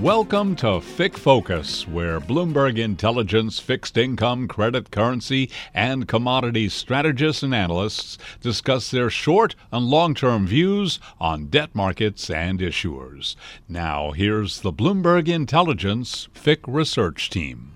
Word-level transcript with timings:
Welcome 0.00 0.56
to 0.56 0.80
FICC 0.80 1.18
Focus, 1.18 1.86
where 1.86 2.20
Bloomberg 2.20 2.78
Intelligence 2.78 3.58
fixed 3.58 3.98
income, 3.98 4.48
credit, 4.48 4.90
currency, 4.90 5.50
and 5.74 6.08
commodities 6.08 6.72
strategists 6.72 7.42
and 7.42 7.54
analysts 7.54 8.16
discuss 8.40 8.90
their 8.90 9.10
short 9.10 9.54
and 9.70 9.84
long 9.84 10.14
term 10.14 10.46
views 10.46 11.00
on 11.20 11.48
debt 11.48 11.74
markets 11.74 12.30
and 12.30 12.60
issuers. 12.60 13.36
Now, 13.68 14.12
here's 14.12 14.62
the 14.62 14.72
Bloomberg 14.72 15.28
Intelligence 15.28 16.28
FICC 16.34 16.60
research 16.66 17.28
team. 17.28 17.72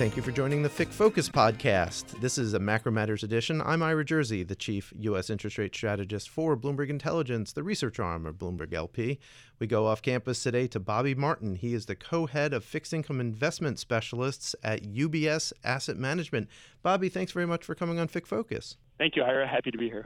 Thank 0.00 0.16
you 0.16 0.22
for 0.22 0.32
joining 0.32 0.62
the 0.62 0.70
FICC 0.70 0.88
Focus 0.88 1.28
podcast. 1.28 2.18
This 2.22 2.38
is 2.38 2.54
a 2.54 2.58
Macro 2.58 2.90
Matters 2.90 3.22
edition. 3.22 3.60
I'm 3.60 3.82
Ira 3.82 4.02
Jersey, 4.02 4.42
the 4.42 4.56
chief 4.56 4.94
U.S. 4.96 5.28
interest 5.28 5.58
rate 5.58 5.74
strategist 5.74 6.30
for 6.30 6.56
Bloomberg 6.56 6.88
Intelligence, 6.88 7.52
the 7.52 7.62
research 7.62 8.00
arm 8.00 8.24
of 8.24 8.36
Bloomberg 8.36 8.72
LP. 8.72 9.18
We 9.58 9.66
go 9.66 9.86
off 9.86 10.00
campus 10.00 10.42
today 10.42 10.68
to 10.68 10.80
Bobby 10.80 11.14
Martin. 11.14 11.54
He 11.54 11.74
is 11.74 11.84
the 11.84 11.96
co 11.96 12.24
head 12.24 12.54
of 12.54 12.64
fixed 12.64 12.94
income 12.94 13.20
investment 13.20 13.78
specialists 13.78 14.56
at 14.62 14.84
UBS 14.84 15.52
Asset 15.64 15.98
Management. 15.98 16.48
Bobby, 16.82 17.10
thanks 17.10 17.32
very 17.32 17.46
much 17.46 17.62
for 17.62 17.74
coming 17.74 17.98
on 17.98 18.08
FICC 18.08 18.26
Focus. 18.26 18.78
Thank 19.00 19.16
you, 19.16 19.22
Ira. 19.22 19.48
Happy 19.48 19.70
to 19.70 19.78
be 19.78 19.88
here. 19.88 20.04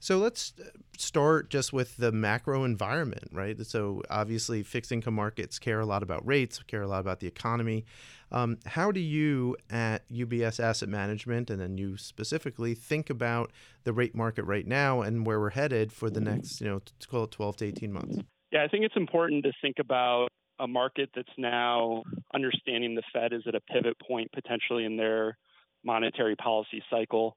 So 0.00 0.18
let's 0.18 0.54
start 0.98 1.50
just 1.50 1.72
with 1.72 1.96
the 1.98 2.10
macro 2.10 2.64
environment, 2.64 3.28
right? 3.30 3.64
So 3.64 4.02
obviously, 4.10 4.64
fixed 4.64 4.90
income 4.90 5.14
markets 5.14 5.60
care 5.60 5.78
a 5.78 5.86
lot 5.86 6.02
about 6.02 6.26
rates, 6.26 6.60
care 6.66 6.82
a 6.82 6.88
lot 6.88 6.98
about 6.98 7.20
the 7.20 7.28
economy. 7.28 7.84
Um, 8.32 8.58
how 8.66 8.90
do 8.90 8.98
you 8.98 9.56
at 9.70 10.08
UBS 10.10 10.58
Asset 10.58 10.88
Management, 10.88 11.48
and 11.48 11.60
then 11.60 11.78
you 11.78 11.96
specifically, 11.96 12.74
think 12.74 13.08
about 13.08 13.52
the 13.84 13.92
rate 13.92 14.16
market 14.16 14.42
right 14.42 14.66
now 14.66 15.00
and 15.00 15.24
where 15.24 15.38
we're 15.38 15.50
headed 15.50 15.92
for 15.92 16.10
the 16.10 16.20
next, 16.20 16.60
you 16.60 16.66
know, 16.66 16.74
let's 16.74 17.06
call 17.06 17.24
it 17.24 17.30
12 17.30 17.58
to 17.58 17.66
18 17.66 17.92
months? 17.92 18.18
Yeah, 18.50 18.64
I 18.64 18.68
think 18.68 18.84
it's 18.84 18.96
important 18.96 19.44
to 19.44 19.52
think 19.62 19.76
about 19.78 20.26
a 20.58 20.66
market 20.66 21.10
that's 21.14 21.28
now 21.38 22.02
understanding 22.34 22.96
the 22.96 23.02
Fed 23.12 23.32
is 23.32 23.42
at 23.46 23.54
a 23.54 23.60
pivot 23.60 23.96
point 24.00 24.32
potentially 24.32 24.84
in 24.84 24.96
their 24.96 25.38
monetary 25.84 26.34
policy 26.34 26.82
cycle. 26.90 27.36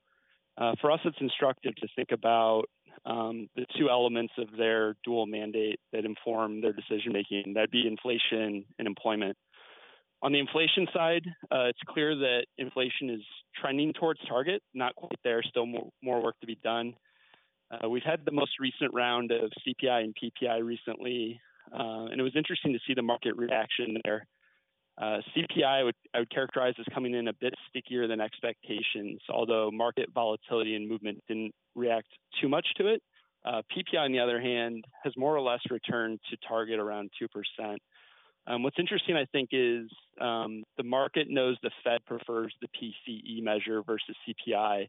Uh, 0.58 0.74
for 0.82 0.92
us, 0.92 1.00
it's 1.06 1.18
instructive 1.22 1.76
to 1.76 1.88
think 1.96 2.10
about 2.12 2.64
um, 3.06 3.48
the 3.56 3.66
two 3.78 3.90
elements 3.90 4.34
of 4.38 4.48
their 4.58 4.96
dual 5.04 5.26
mandate 5.26 5.80
that 5.94 6.04
inform 6.04 6.62
their 6.62 6.74
decision 6.74 7.14
making. 7.14 7.54
That'd 7.54 7.72
be 7.72 7.88
inflation 7.88 8.66
and 8.80 8.88
employment. 8.88 9.38
On 10.24 10.32
the 10.32 10.40
inflation 10.40 10.88
side, 10.94 11.26
uh, 11.52 11.66
it's 11.66 11.80
clear 11.88 12.16
that 12.16 12.46
inflation 12.58 13.12
is 13.12 13.22
trending 13.56 13.94
towards 13.94 14.20
target, 14.28 14.64
not 14.74 14.96
quite 14.96 15.20
there, 15.24 15.44
still 15.44 15.68
more, 15.68 15.90
more 16.02 16.24
work 16.24 16.40
to 16.42 16.48
be 16.48 16.58
done. 16.64 16.96
Uh, 17.70 17.88
we've 17.88 18.04
had 18.04 18.26
the 18.26 18.32
most 18.32 18.60
recent 18.60 18.94
round 18.94 19.32
of 19.32 19.52
CPI 19.62 20.06
and 20.06 20.16
PPI 20.16 20.64
recently, 20.64 21.40
uh, 21.72 22.06
and 22.06 22.20
it 22.20 22.24
was 22.24 22.36
interesting 22.36 22.74
to 22.74 22.80
see 22.88 22.96
the 22.96 23.02
market 23.02 23.36
reaction 23.36 23.98
there. 24.06 24.26
Uh, 25.00 25.20
CPI 25.36 25.64
I 25.64 25.84
would, 25.84 25.96
I 26.14 26.20
would 26.20 26.30
characterize 26.32 26.74
as 26.80 26.86
coming 26.94 27.14
in 27.14 27.28
a 27.28 27.34
bit 27.34 27.54
stickier 27.70 28.08
than 28.08 28.20
expectations, 28.20 29.22
although 29.30 29.70
market 29.72 30.10
volatility 30.14 30.76
and 30.76 30.90
movement 30.90 31.20
didn't 31.28 31.54
react 31.76 32.08
too 32.42 32.50
much 32.50 32.68
to 32.78 32.88
it. 32.88 33.02
Uh, 33.46 33.62
PPI, 33.72 34.00
on 34.00 34.12
the 34.12 34.20
other 34.20 34.42
hand, 34.42 34.84
has 35.04 35.14
more 35.16 35.36
or 35.36 35.42
less 35.42 35.60
returned 35.70 36.20
to 36.30 36.38
target 36.48 36.80
around 36.80 37.12
2%. 37.22 37.78
Um, 38.48 38.64
what's 38.64 38.80
interesting, 38.80 39.16
I 39.16 39.26
think, 39.26 39.50
is 39.52 39.90
um, 40.20 40.64
the 40.78 40.84
market 40.84 41.28
knows 41.30 41.58
the 41.62 41.72
Fed 41.84 42.04
prefers 42.06 42.54
the 42.62 42.68
PCE 42.68 43.44
measure 43.44 43.84
versus 43.84 44.16
CPI, 44.28 44.88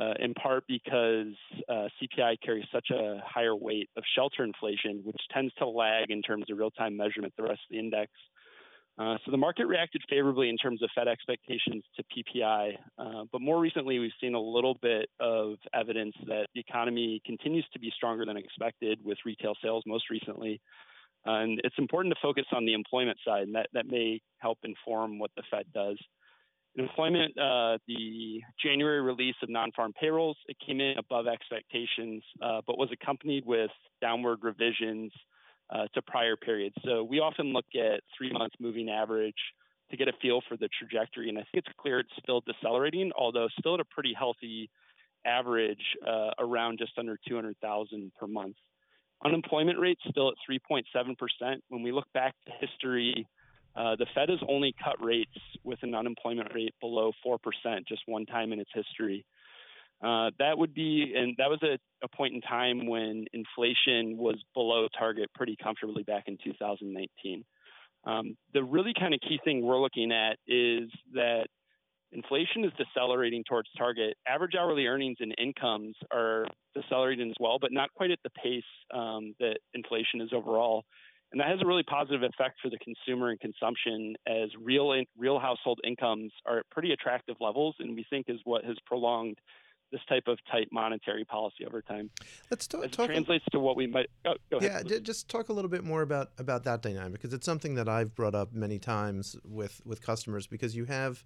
uh, 0.00 0.14
in 0.20 0.32
part 0.34 0.64
because 0.66 1.34
uh, 1.68 1.88
CPI 2.00 2.36
carries 2.42 2.64
such 2.72 2.90
a 2.90 3.20
higher 3.24 3.54
weight 3.54 3.90
of 3.96 4.04
shelter 4.16 4.42
inflation, 4.42 5.02
which 5.04 5.20
tends 5.32 5.52
to 5.54 5.66
lag 5.66 6.10
in 6.10 6.22
terms 6.22 6.46
of 6.50 6.58
real 6.58 6.70
time 6.70 6.96
measurement 6.96 7.32
the 7.36 7.42
rest 7.42 7.60
of 7.68 7.72
the 7.72 7.78
index. 7.78 8.10
Uh, 8.96 9.16
so 9.24 9.32
the 9.32 9.36
market 9.36 9.66
reacted 9.66 10.00
favorably 10.08 10.48
in 10.48 10.56
terms 10.56 10.80
of 10.80 10.88
Fed 10.94 11.08
expectations 11.08 11.82
to 11.96 12.04
PPI, 12.04 12.74
uh, 12.98 13.24
but 13.32 13.40
more 13.40 13.58
recently 13.58 13.98
we've 13.98 14.12
seen 14.20 14.34
a 14.34 14.40
little 14.40 14.78
bit 14.80 15.08
of 15.18 15.54
evidence 15.74 16.14
that 16.26 16.46
the 16.54 16.60
economy 16.60 17.20
continues 17.26 17.66
to 17.72 17.80
be 17.80 17.90
stronger 17.96 18.24
than 18.24 18.36
expected 18.36 19.00
with 19.02 19.18
retail 19.26 19.54
sales 19.60 19.82
most 19.84 20.10
recently. 20.10 20.60
Uh, 21.26 21.40
and 21.40 21.60
it's 21.64 21.74
important 21.78 22.14
to 22.14 22.20
focus 22.22 22.44
on 22.52 22.66
the 22.66 22.74
employment 22.74 23.18
side, 23.26 23.42
and 23.42 23.54
that, 23.56 23.66
that 23.72 23.86
may 23.86 24.20
help 24.38 24.58
inform 24.62 25.18
what 25.18 25.32
the 25.36 25.42
Fed 25.50 25.64
does. 25.74 25.98
In 26.76 26.84
employment, 26.84 27.36
uh, 27.38 27.78
the 27.88 28.40
January 28.62 29.00
release 29.00 29.36
of 29.42 29.48
non-farm 29.48 29.92
payrolls, 29.98 30.36
it 30.46 30.56
came 30.64 30.80
in 30.80 30.98
above 30.98 31.26
expectations, 31.26 32.22
uh, 32.42 32.60
but 32.66 32.78
was 32.78 32.90
accompanied 32.92 33.44
with 33.44 33.70
downward 34.00 34.38
revisions 34.42 35.12
uh, 35.70 35.86
to 35.94 36.02
prior 36.02 36.36
periods. 36.36 36.74
So 36.84 37.02
we 37.04 37.20
often 37.20 37.52
look 37.52 37.66
at 37.74 38.00
three 38.16 38.32
month 38.32 38.52
moving 38.60 38.88
average 38.88 39.34
to 39.90 39.96
get 39.96 40.08
a 40.08 40.12
feel 40.20 40.40
for 40.48 40.56
the 40.56 40.68
trajectory. 40.78 41.28
And 41.28 41.38
I 41.38 41.42
think 41.42 41.64
it's 41.66 41.76
clear 41.78 42.00
it's 42.00 42.10
still 42.22 42.42
decelerating, 42.46 43.12
although 43.16 43.48
still 43.58 43.74
at 43.74 43.80
a 43.80 43.84
pretty 43.84 44.14
healthy 44.16 44.70
average 45.26 45.82
uh, 46.06 46.30
around 46.38 46.78
just 46.78 46.92
under 46.98 47.18
200,000 47.28 48.12
per 48.18 48.26
month. 48.26 48.56
Unemployment 49.24 49.78
rate 49.78 49.98
still 50.08 50.28
at 50.28 50.34
3.7%. 50.50 51.56
When 51.68 51.82
we 51.82 51.92
look 51.92 52.06
back 52.12 52.34
to 52.46 52.52
history, 52.60 53.26
uh, 53.76 53.96
the 53.96 54.06
Fed 54.14 54.28
has 54.28 54.38
only 54.48 54.74
cut 54.82 55.02
rates 55.02 55.30
with 55.64 55.78
an 55.82 55.94
unemployment 55.94 56.52
rate 56.54 56.74
below 56.80 57.12
4% 57.26 57.38
just 57.88 58.02
one 58.06 58.26
time 58.26 58.52
in 58.52 58.60
its 58.60 58.70
history. 58.74 59.24
Uh, 60.02 60.30
that 60.38 60.58
would 60.58 60.74
be, 60.74 61.14
and 61.16 61.34
that 61.38 61.48
was 61.48 61.62
a, 61.62 61.78
a, 62.04 62.08
point 62.08 62.34
in 62.34 62.40
time 62.40 62.86
when 62.86 63.24
inflation 63.32 64.18
was 64.18 64.36
below 64.52 64.86
target 64.98 65.30
pretty 65.34 65.56
comfortably 65.62 66.02
back 66.02 66.24
in 66.26 66.36
2019. 66.44 67.44
Um, 68.04 68.36
the 68.52 68.62
really 68.62 68.92
kind 68.98 69.14
of 69.14 69.20
key 69.20 69.38
thing 69.44 69.62
we're 69.62 69.80
looking 69.80 70.12
at 70.12 70.36
is 70.46 70.90
that 71.14 71.46
inflation 72.12 72.64
is 72.64 72.72
decelerating 72.76 73.44
towards 73.48 73.68
target. 73.78 74.16
Average 74.26 74.54
hourly 74.58 74.86
earnings 74.86 75.16
and 75.20 75.34
incomes 75.38 75.96
are 76.12 76.46
decelerating 76.74 77.30
as 77.30 77.36
well, 77.40 77.58
but 77.58 77.72
not 77.72 77.92
quite 77.94 78.10
at 78.10 78.18
the 78.24 78.30
pace 78.30 78.62
um, 78.92 79.34
that 79.40 79.58
inflation 79.74 80.20
is 80.20 80.30
overall. 80.32 80.84
And 81.32 81.40
that 81.40 81.48
has 81.48 81.60
a 81.62 81.66
really 81.66 81.82
positive 81.82 82.22
effect 82.22 82.60
for 82.62 82.70
the 82.70 82.78
consumer 82.78 83.30
and 83.30 83.40
consumption 83.40 84.14
as 84.26 84.50
real 84.62 84.92
in, 84.92 85.04
real 85.18 85.40
household 85.40 85.80
incomes 85.84 86.30
are 86.46 86.58
at 86.58 86.70
pretty 86.70 86.92
attractive 86.92 87.36
levels, 87.40 87.74
and 87.80 87.96
we 87.96 88.06
think 88.08 88.26
is 88.28 88.38
what 88.44 88.64
has 88.64 88.76
prolonged 88.86 89.38
this 89.94 90.02
type 90.08 90.26
of 90.26 90.38
tight 90.50 90.68
monetary 90.72 91.24
policy 91.24 91.64
over 91.64 91.80
time. 91.80 92.10
Let's 92.50 92.66
talk. 92.66 92.90
talk 92.90 93.06
translates 93.06 93.44
to 93.52 93.60
what 93.60 93.76
we 93.76 93.86
might. 93.86 94.10
Oh, 94.26 94.34
yeah, 94.60 94.82
just 94.82 95.28
talk 95.28 95.50
a 95.50 95.52
little 95.52 95.70
bit 95.70 95.84
more 95.84 96.02
about 96.02 96.32
about 96.36 96.64
that 96.64 96.82
dynamic 96.82 97.12
because 97.12 97.32
it's 97.32 97.46
something 97.46 97.76
that 97.76 97.88
I've 97.88 98.12
brought 98.16 98.34
up 98.34 98.52
many 98.52 98.80
times 98.80 99.36
with 99.44 99.80
with 99.84 100.02
customers 100.02 100.48
because 100.48 100.74
you 100.74 100.86
have 100.86 101.22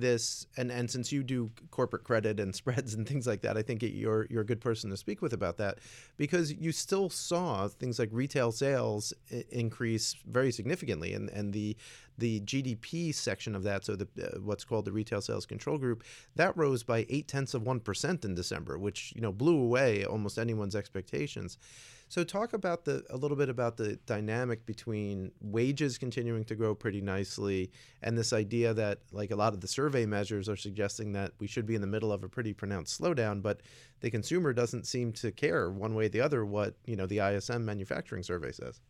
this 0.00 0.46
and 0.56 0.70
and 0.70 0.90
since 0.90 1.12
you 1.12 1.22
do 1.22 1.50
corporate 1.70 2.04
credit 2.04 2.40
and 2.40 2.54
spreads 2.54 2.94
and 2.94 3.06
things 3.08 3.26
like 3.26 3.42
that 3.42 3.56
i 3.56 3.62
think 3.62 3.82
you're 3.82 4.26
you're 4.30 4.42
a 4.42 4.46
good 4.46 4.60
person 4.60 4.90
to 4.90 4.96
speak 4.96 5.22
with 5.22 5.32
about 5.32 5.56
that 5.56 5.78
because 6.16 6.52
you 6.52 6.72
still 6.72 7.10
saw 7.10 7.68
things 7.68 7.98
like 7.98 8.08
retail 8.12 8.52
sales 8.52 9.12
increase 9.50 10.16
very 10.26 10.52
significantly 10.52 11.12
and 11.12 11.28
and 11.30 11.52
the 11.52 11.76
the 12.18 12.40
GDP 12.40 13.14
section 13.14 13.54
of 13.54 13.62
that, 13.62 13.84
so 13.84 13.94
the 13.94 14.08
uh, 14.20 14.40
what's 14.40 14.64
called 14.64 14.84
the 14.84 14.92
retail 14.92 15.20
sales 15.20 15.46
control 15.46 15.78
group, 15.78 16.02
that 16.34 16.56
rose 16.56 16.82
by 16.82 17.06
eight 17.08 17.28
tenths 17.28 17.54
of 17.54 17.62
one 17.62 17.80
percent 17.80 18.24
in 18.24 18.34
December, 18.34 18.76
which 18.76 19.12
you 19.14 19.22
know 19.22 19.32
blew 19.32 19.58
away 19.58 20.04
almost 20.04 20.38
anyone's 20.38 20.74
expectations. 20.74 21.58
So 22.10 22.24
talk 22.24 22.54
about 22.54 22.86
the 22.86 23.04
a 23.10 23.16
little 23.16 23.36
bit 23.36 23.50
about 23.50 23.76
the 23.76 23.96
dynamic 24.06 24.64
between 24.64 25.30
wages 25.42 25.98
continuing 25.98 26.44
to 26.44 26.54
grow 26.54 26.74
pretty 26.74 27.02
nicely 27.02 27.70
and 28.02 28.16
this 28.16 28.32
idea 28.32 28.72
that 28.74 29.00
like 29.12 29.30
a 29.30 29.36
lot 29.36 29.52
of 29.52 29.60
the 29.60 29.68
survey 29.68 30.06
measures 30.06 30.48
are 30.48 30.56
suggesting 30.56 31.12
that 31.12 31.32
we 31.38 31.46
should 31.46 31.66
be 31.66 31.74
in 31.74 31.82
the 31.82 31.86
middle 31.86 32.10
of 32.10 32.24
a 32.24 32.28
pretty 32.28 32.54
pronounced 32.54 32.98
slowdown, 32.98 33.42
but 33.42 33.60
the 34.00 34.10
consumer 34.10 34.54
doesn't 34.54 34.86
seem 34.86 35.12
to 35.12 35.30
care 35.30 35.70
one 35.70 35.94
way 35.94 36.06
or 36.06 36.08
the 36.08 36.20
other 36.22 36.46
what, 36.46 36.76
you 36.86 36.96
know, 36.96 37.06
the 37.06 37.18
ISM 37.18 37.64
manufacturing 37.64 38.22
survey 38.22 38.52
says. 38.52 38.80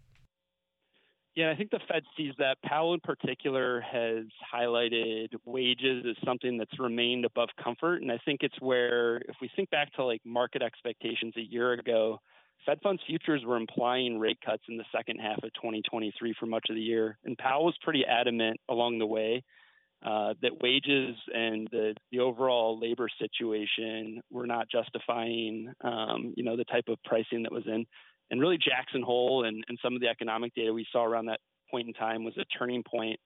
Yeah, 1.34 1.52
I 1.52 1.54
think 1.54 1.70
the 1.70 1.78
Fed 1.87 2.02
sees 2.16 2.34
that. 2.38 2.56
Powell, 2.64 2.94
in 2.94 3.00
particular, 3.00 3.81
has 3.81 4.25
highlighted 4.52 5.28
wages 5.44 6.04
as 6.08 6.16
something 6.25 6.58
that's 6.58 6.76
remained 6.81 7.25
above 7.25 7.48
comfort. 7.62 8.02
And 8.02 8.10
I 8.10 8.19
think 8.25 8.40
it's 8.43 8.60
where, 8.60 9.19
if 9.19 9.37
we 9.40 9.48
think 9.54 9.70
back 9.70 9.93
to 9.94 10.04
like 10.04 10.20
market 10.25 10.62
expectations 10.62 11.34
a 11.37 11.40
year 11.40 11.75
ago, 11.75 12.20
Fed 12.69 12.81
funds 12.82 13.00
futures 13.06 13.43
were 13.47 13.56
implying 13.56 14.19
rate 14.19 14.37
cuts 14.44 14.62
in 14.69 14.76
the 14.76 14.85
second 14.94 15.17
half 15.19 15.38
of 15.38 15.50
2023 15.55 16.35
for 16.38 16.44
much 16.44 16.67
of 16.69 16.76
the 16.76 16.82
year. 16.82 17.17
And 17.25 17.38
Powell 17.38 17.65
was 17.65 17.75
pretty 17.81 18.05
adamant 18.05 18.61
along 18.69 18.99
the 18.99 19.06
way 19.06 19.43
uh, 20.05 20.35
that 20.43 20.61
wages 20.61 21.17
and 21.32 21.67
the, 21.73 21.94
the 22.12 22.19
overall 22.19 22.79
labor 22.79 23.09
situation 23.19 24.20
were 24.31 24.47
not 24.47 24.69
justifying, 24.70 25.73
um, 25.82 26.35
you 26.37 26.44
know, 26.44 26.59
the 26.59 26.65
type 26.65 26.85
of 26.88 27.03
pricing 27.05 27.43
that 27.44 27.53
was 27.53 27.65
in. 27.67 27.87
And 28.31 28.38
really, 28.38 28.59
Jackson 28.59 29.00
Hole 29.00 29.47
and, 29.47 29.65
and 29.70 29.79
some 29.82 29.94
of 29.94 30.03
the 30.03 30.09
economic 30.09 30.55
data 30.55 30.70
we 30.70 30.87
saw 30.93 31.06
around 31.06 31.25
that 31.26 31.41
point 31.70 31.88
in 31.88 31.94
time 31.94 32.23
was 32.23 32.37
a 32.37 32.44
turning 32.59 32.82
point. 32.82 33.19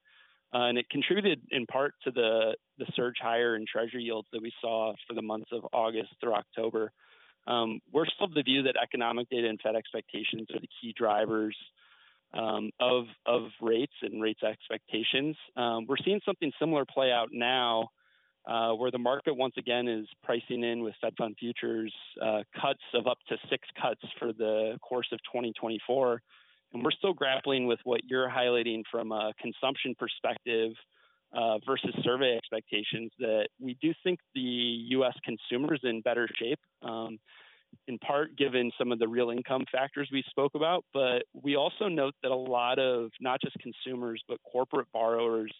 Uh, 0.54 0.68
and 0.68 0.78
it 0.78 0.88
contributed 0.88 1.40
in 1.50 1.66
part 1.66 1.94
to 2.04 2.12
the, 2.12 2.54
the 2.78 2.86
surge 2.94 3.16
higher 3.20 3.56
in 3.56 3.64
treasury 3.66 4.04
yields 4.04 4.28
that 4.32 4.40
we 4.40 4.52
saw 4.60 4.92
for 5.08 5.14
the 5.14 5.22
months 5.22 5.50
of 5.50 5.66
August 5.72 6.10
through 6.20 6.34
October. 6.34 6.92
Um, 7.46 7.80
we're 7.92 8.06
still 8.06 8.26
of 8.26 8.34
the 8.34 8.42
view 8.42 8.62
that 8.64 8.74
economic 8.80 9.28
data 9.28 9.48
and 9.48 9.60
Fed 9.60 9.74
expectations 9.74 10.48
are 10.54 10.60
the 10.60 10.68
key 10.80 10.94
drivers 10.96 11.56
um, 12.34 12.70
of 12.80 13.04
of 13.26 13.48
rates 13.60 13.92
and 14.02 14.22
rates 14.22 14.42
expectations. 14.42 15.36
Um, 15.56 15.86
we're 15.86 15.96
seeing 16.04 16.20
something 16.24 16.52
similar 16.58 16.84
play 16.84 17.10
out 17.10 17.28
now, 17.32 17.88
uh, 18.46 18.72
where 18.72 18.90
the 18.90 18.98
market 18.98 19.36
once 19.36 19.54
again 19.58 19.88
is 19.88 20.06
pricing 20.22 20.64
in 20.64 20.82
with 20.82 20.94
Fed 21.00 21.14
fund 21.18 21.36
futures 21.38 21.92
uh, 22.22 22.42
cuts 22.60 22.82
of 22.94 23.06
up 23.06 23.18
to 23.28 23.36
six 23.50 23.66
cuts 23.80 24.00
for 24.18 24.32
the 24.32 24.78
course 24.80 25.08
of 25.12 25.18
2024, 25.32 26.22
and 26.72 26.84
we're 26.84 26.90
still 26.92 27.12
grappling 27.12 27.66
with 27.66 27.80
what 27.84 28.00
you're 28.08 28.30
highlighting 28.30 28.82
from 28.90 29.12
a 29.12 29.32
consumption 29.40 29.94
perspective. 29.98 30.72
Uh, 31.34 31.58
versus 31.64 31.94
survey 32.04 32.36
expectations, 32.36 33.10
that 33.18 33.48
we 33.58 33.74
do 33.80 33.94
think 34.04 34.18
the 34.34 34.40
U.S. 34.40 35.14
consumer 35.24 35.72
is 35.72 35.80
in 35.82 36.02
better 36.02 36.28
shape. 36.38 36.58
Um, 36.82 37.18
in 37.88 37.98
part 37.98 38.36
given 38.36 38.70
some 38.78 38.92
of 38.92 38.98
the 38.98 39.08
real 39.08 39.30
income 39.30 39.64
factors 39.72 40.08
we 40.12 40.22
spoke 40.28 40.54
about, 40.54 40.84
but 40.92 41.22
we 41.32 41.56
also 41.56 41.88
note 41.88 42.14
that 42.22 42.30
a 42.30 42.36
lot 42.36 42.78
of 42.78 43.10
not 43.20 43.40
just 43.40 43.56
consumers, 43.58 44.22
but 44.28 44.38
corporate 44.50 44.88
borrowers 44.92 45.50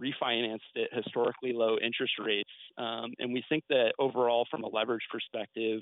refinanced 0.00 0.60
at 0.76 0.92
historically 0.92 1.52
low 1.52 1.76
interest 1.82 2.14
rates. 2.24 2.50
Um, 2.76 3.12
and 3.18 3.32
we 3.32 3.42
think 3.48 3.64
that 3.68 3.92
overall, 3.98 4.46
from 4.50 4.64
a 4.64 4.68
leverage 4.68 5.06
perspective, 5.10 5.80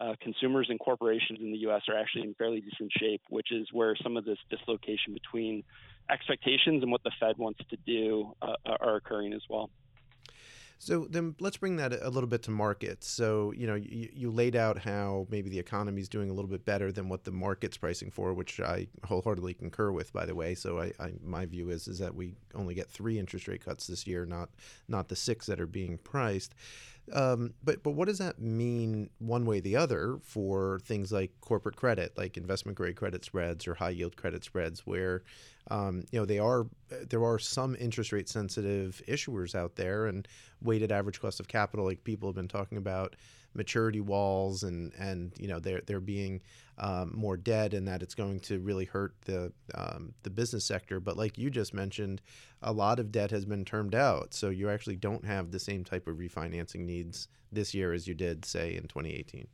uh, 0.00 0.14
consumers 0.22 0.68
and 0.70 0.80
corporations 0.80 1.40
in 1.42 1.52
the 1.52 1.58
U.S. 1.58 1.82
are 1.88 1.96
actually 1.96 2.22
in 2.22 2.34
fairly 2.34 2.60
decent 2.60 2.90
shape, 2.98 3.20
which 3.28 3.52
is 3.52 3.68
where 3.72 3.94
some 4.02 4.16
of 4.16 4.24
this 4.24 4.38
dislocation 4.48 5.12
between 5.12 5.62
expectations 6.10 6.82
and 6.82 6.90
what 6.90 7.02
the 7.02 7.12
Fed 7.20 7.38
wants 7.38 7.60
to 7.70 7.76
do 7.86 8.34
uh, 8.42 8.54
are 8.80 8.96
occurring 8.96 9.32
as 9.32 9.42
well. 9.48 9.70
So 10.82 11.06
then 11.10 11.34
let's 11.40 11.58
bring 11.58 11.76
that 11.76 11.92
a 11.92 12.08
little 12.08 12.26
bit 12.26 12.42
to 12.44 12.50
markets. 12.50 13.06
So, 13.06 13.52
you 13.52 13.66
know, 13.66 13.74
you, 13.74 14.08
you 14.14 14.30
laid 14.30 14.56
out 14.56 14.78
how 14.78 15.26
maybe 15.28 15.50
the 15.50 15.58
economy 15.58 16.00
is 16.00 16.08
doing 16.08 16.30
a 16.30 16.32
little 16.32 16.50
bit 16.50 16.64
better 16.64 16.90
than 16.90 17.10
what 17.10 17.24
the 17.24 17.30
market's 17.30 17.76
pricing 17.76 18.10
for, 18.10 18.32
which 18.32 18.58
I 18.60 18.86
wholeheartedly 19.04 19.52
concur 19.52 19.92
with, 19.92 20.10
by 20.10 20.24
the 20.24 20.34
way. 20.34 20.54
So 20.54 20.80
I, 20.80 20.92
I 20.98 21.12
my 21.22 21.44
view 21.44 21.68
is 21.68 21.86
is 21.86 21.98
that 21.98 22.14
we 22.14 22.32
only 22.54 22.74
get 22.74 22.88
three 22.88 23.18
interest 23.18 23.46
rate 23.46 23.62
cuts 23.62 23.88
this 23.88 24.06
year, 24.06 24.24
not 24.24 24.48
not 24.88 25.08
the 25.08 25.16
six 25.16 25.44
that 25.46 25.60
are 25.60 25.66
being 25.66 25.98
priced. 25.98 26.54
Um, 27.12 27.52
but 27.62 27.82
but 27.82 27.90
what 27.90 28.08
does 28.08 28.18
that 28.18 28.40
mean 28.40 29.10
one 29.18 29.44
way 29.44 29.58
or 29.58 29.60
the 29.60 29.76
other 29.76 30.18
for 30.22 30.80
things 30.84 31.12
like 31.12 31.32
corporate 31.42 31.76
credit, 31.76 32.16
like 32.16 32.38
investment 32.38 32.78
grade 32.78 32.96
credit 32.96 33.22
spreads 33.22 33.68
or 33.68 33.74
high 33.74 33.90
yield 33.90 34.16
credit 34.16 34.44
spreads, 34.44 34.86
where 34.86 35.24
um, 35.70 36.04
you 36.10 36.18
know 36.18 36.26
they 36.26 36.38
are 36.38 36.66
there 37.08 37.24
are 37.24 37.38
some 37.38 37.76
interest 37.78 38.12
rate 38.12 38.28
sensitive 38.28 39.00
issuers 39.08 39.54
out 39.54 39.76
there, 39.76 40.06
and 40.06 40.26
weighted 40.62 40.92
average 40.92 41.20
cost 41.20 41.40
of 41.40 41.48
capital, 41.48 41.86
like 41.86 42.04
people 42.04 42.28
have 42.28 42.36
been 42.36 42.48
talking 42.48 42.78
about 42.78 43.16
maturity 43.54 44.00
walls 44.00 44.62
and 44.62 44.92
and 44.98 45.32
you 45.38 45.48
know 45.48 45.58
they're 45.58 46.00
being 46.00 46.40
um, 46.78 47.12
more 47.14 47.36
dead 47.36 47.74
and 47.74 47.86
that 47.88 48.02
it's 48.02 48.14
going 48.14 48.40
to 48.40 48.58
really 48.60 48.84
hurt 48.84 49.14
the 49.24 49.52
um, 49.74 50.12
the 50.22 50.30
business 50.30 50.64
sector. 50.64 51.00
But 51.00 51.16
like 51.16 51.38
you 51.38 51.50
just 51.50 51.74
mentioned, 51.74 52.22
a 52.62 52.72
lot 52.72 52.98
of 52.98 53.12
debt 53.12 53.30
has 53.30 53.44
been 53.44 53.64
termed 53.64 53.94
out, 53.94 54.34
so 54.34 54.50
you 54.50 54.70
actually 54.70 54.96
don't 54.96 55.24
have 55.24 55.50
the 55.50 55.60
same 55.60 55.84
type 55.84 56.06
of 56.08 56.16
refinancing 56.16 56.80
needs 56.80 57.28
this 57.52 57.74
year 57.74 57.92
as 57.92 58.06
you 58.06 58.14
did 58.14 58.44
say 58.44 58.74
in 58.74 58.84
2018. 58.84 59.46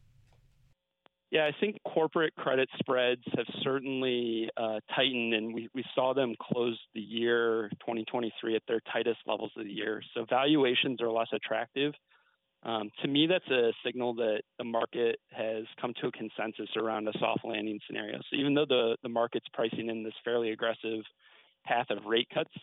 Yeah, 1.31 1.45
I 1.45 1.51
think 1.59 1.79
corporate 1.83 2.35
credit 2.37 2.69
spreads 2.79 3.23
have 3.37 3.47
certainly 3.63 4.49
uh, 4.57 4.79
tightened, 4.95 5.35
and 5.35 5.53
we, 5.53 5.69
we 5.75 5.85
saw 5.95 6.15
them 6.15 6.35
close 6.41 6.79
the 6.95 7.01
year 7.01 7.69
2023 7.81 8.55
at 8.55 8.63
their 8.69 8.81
tightest 8.93 9.19
levels 9.27 9.51
of 9.57 9.65
the 9.65 9.73
year. 9.73 10.03
So 10.15 10.25
valuations 10.29 11.01
are 11.03 11.11
less 11.11 11.29
attractive. 11.33 11.95
Um, 12.63 12.91
to 13.03 13.09
me, 13.09 13.27
that's 13.27 13.49
a 13.51 13.73
signal 13.85 14.15
that 14.15 14.43
the 14.59 14.65
market 14.65 15.19
has 15.33 15.65
come 15.81 15.93
to 16.01 16.09
a 16.09 16.13
consensus 16.13 16.69
around 16.77 17.09
a 17.09 17.19
soft 17.19 17.45
landing 17.45 17.81
scenario. 17.87 18.19
So 18.31 18.37
even 18.37 18.55
though 18.55 18.67
the, 18.67 18.97
the 19.03 19.09
market's 19.09 19.47
pricing 19.53 19.89
in 19.89 20.05
this 20.05 20.15
fairly 20.25 20.51
aggressive 20.51 21.03
path 21.65 21.87
of 21.91 22.05
rate 22.07 22.29
cuts, 22.33 22.55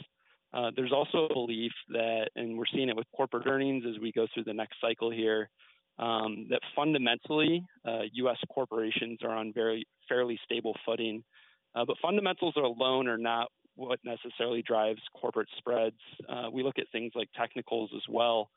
uh, 0.54 0.71
there's 0.75 0.92
also 0.94 1.25
a 1.25 1.33
belief 1.33 1.71
that, 1.89 2.30
and 2.36 2.57
we're 2.57 2.65
seeing 2.74 2.89
it 2.89 2.95
with 2.95 3.07
corporate 3.15 3.48
earnings 3.48 3.83
as 3.88 4.00
we 4.01 4.12
go 4.12 4.27
through 4.33 4.44
the 4.44 4.54
next 4.54 4.75
cycle 4.80 5.10
here, 5.10 5.50
um, 6.00 6.48
that 6.50 6.62
fundamentally 6.75 7.66
uh, 7.88 8.01
U.S. 8.13 8.38
corporations 8.51 9.19
are 9.24 9.36
on 9.36 9.54
very 9.54 9.86
fairly 10.10 10.40
stable 10.44 10.75
footing. 10.86 11.24
Uh, 11.75 11.86
but 11.86 11.98
fundamentals 12.01 12.56
alone 12.56 13.07
are 13.07 13.18
not 13.18 13.48
what 13.75 14.00
necessarily 14.04 14.62
drives 14.62 15.01
corporate 15.19 15.50
spreads. 15.57 15.95
Uh, 16.30 16.50
we 16.51 16.63
look 16.63 16.78
at 16.78 16.86
things 16.92 17.12
like 17.16 17.30
technicals 17.36 17.90
as 17.95 18.04
well. 18.10 18.50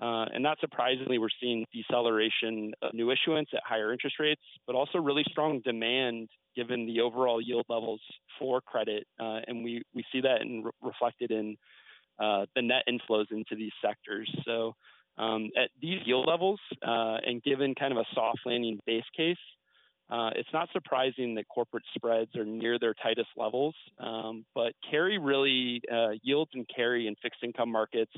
Uh, 0.00 0.26
and 0.32 0.42
not 0.42 0.58
surprisingly, 0.60 1.18
we're 1.18 1.28
seeing 1.40 1.64
deceleration 1.72 2.72
of 2.82 2.92
new 2.94 3.10
issuance 3.10 3.48
at 3.52 3.60
higher 3.64 3.92
interest 3.92 4.16
rates, 4.18 4.42
but 4.66 4.74
also 4.74 4.98
really 4.98 5.24
strong 5.30 5.60
demand 5.64 6.28
given 6.56 6.86
the 6.86 7.00
overall 7.00 7.40
yield 7.40 7.64
levels 7.68 8.00
for 8.38 8.60
credit. 8.60 9.06
Uh, 9.20 9.40
and 9.46 9.62
we, 9.62 9.82
we 9.94 10.04
see 10.12 10.20
that 10.20 10.40
in, 10.40 10.64
re- 10.64 10.70
reflected 10.82 11.30
in 11.30 11.56
uh, 12.18 12.46
the 12.54 12.62
net 12.62 12.82
inflows 12.88 13.26
into 13.30 13.54
these 13.56 13.72
sectors. 13.84 14.30
So 14.44 14.74
um, 15.22 15.50
at 15.56 15.70
these 15.80 16.00
yield 16.04 16.26
levels, 16.26 16.60
uh, 16.86 17.18
and 17.24 17.42
given 17.42 17.74
kind 17.74 17.92
of 17.92 17.98
a 17.98 18.04
soft 18.14 18.40
landing 18.44 18.78
base 18.86 19.04
case, 19.16 19.36
uh, 20.10 20.30
it's 20.34 20.48
not 20.52 20.68
surprising 20.72 21.34
that 21.36 21.48
corporate 21.48 21.84
spreads 21.94 22.34
are 22.36 22.44
near 22.44 22.78
their 22.78 22.94
tightest 22.94 23.28
levels. 23.36 23.74
Um, 23.98 24.44
but 24.54 24.72
carry 24.90 25.18
really 25.18 25.80
uh, 25.90 26.10
yields 26.22 26.50
and 26.54 26.66
carry 26.74 27.06
in 27.06 27.14
fixed 27.22 27.42
income 27.42 27.70
markets 27.70 28.12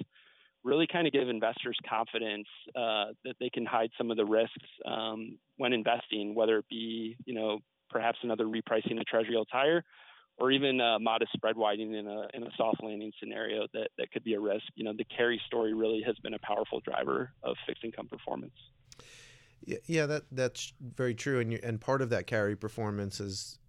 really 0.65 0.87
kind 0.91 1.07
of 1.07 1.13
give 1.13 1.29
investors 1.29 1.77
confidence 1.89 2.49
uh, 2.75 3.13
that 3.25 3.35
they 3.39 3.51
can 3.51 3.67
hide 3.67 3.91
some 3.99 4.11
of 4.11 4.17
the 4.17 4.25
risks 4.25 4.57
um, 4.87 5.39
when 5.59 5.73
investing, 5.73 6.35
whether 6.35 6.59
it 6.59 6.65
be 6.71 7.17
you 7.27 7.35
know 7.35 7.59
perhaps 7.91 8.19
another 8.23 8.47
repricing 8.47 8.99
of 8.99 9.07
Treasury 9.07 9.33
yields 9.33 9.51
higher, 9.53 9.85
or 10.37 10.51
even 10.51 10.81
a 10.81 10.99
modest 10.99 11.33
spread 11.33 11.57
widening 11.57 11.95
in 11.95 12.07
a 12.07 12.27
in 12.35 12.43
a 12.43 12.51
soft 12.57 12.83
landing 12.83 13.13
scenario 13.21 13.67
that 13.73 13.89
that 13.99 14.11
could 14.13 14.25
be 14.25 14.35
a 14.35 14.41
risk. 14.41 14.65
You 14.75 14.85
know, 14.85 14.93
the 14.97 15.05
carry 15.05 15.41
story 15.47 15.75
really 15.75 16.03
has 16.07 16.17
been 16.23 16.35
a 16.35 16.39
powerful 16.41 16.81
driver 16.81 17.33
of 17.43 17.57
fixed 17.67 17.85
income 17.85 18.09
performance. 18.09 18.55
Yeah, 19.87 20.07
that 20.07 20.25
that's 20.31 20.75
very 20.81 21.15
true, 21.15 21.41
and 21.41 21.53
you, 21.53 21.59
and 21.63 21.81
part 21.81 22.03
of 22.03 22.11
that 22.11 22.27
carry 22.27 22.55
performance 22.55 23.19
is 23.19 23.59
uh, 23.63 23.64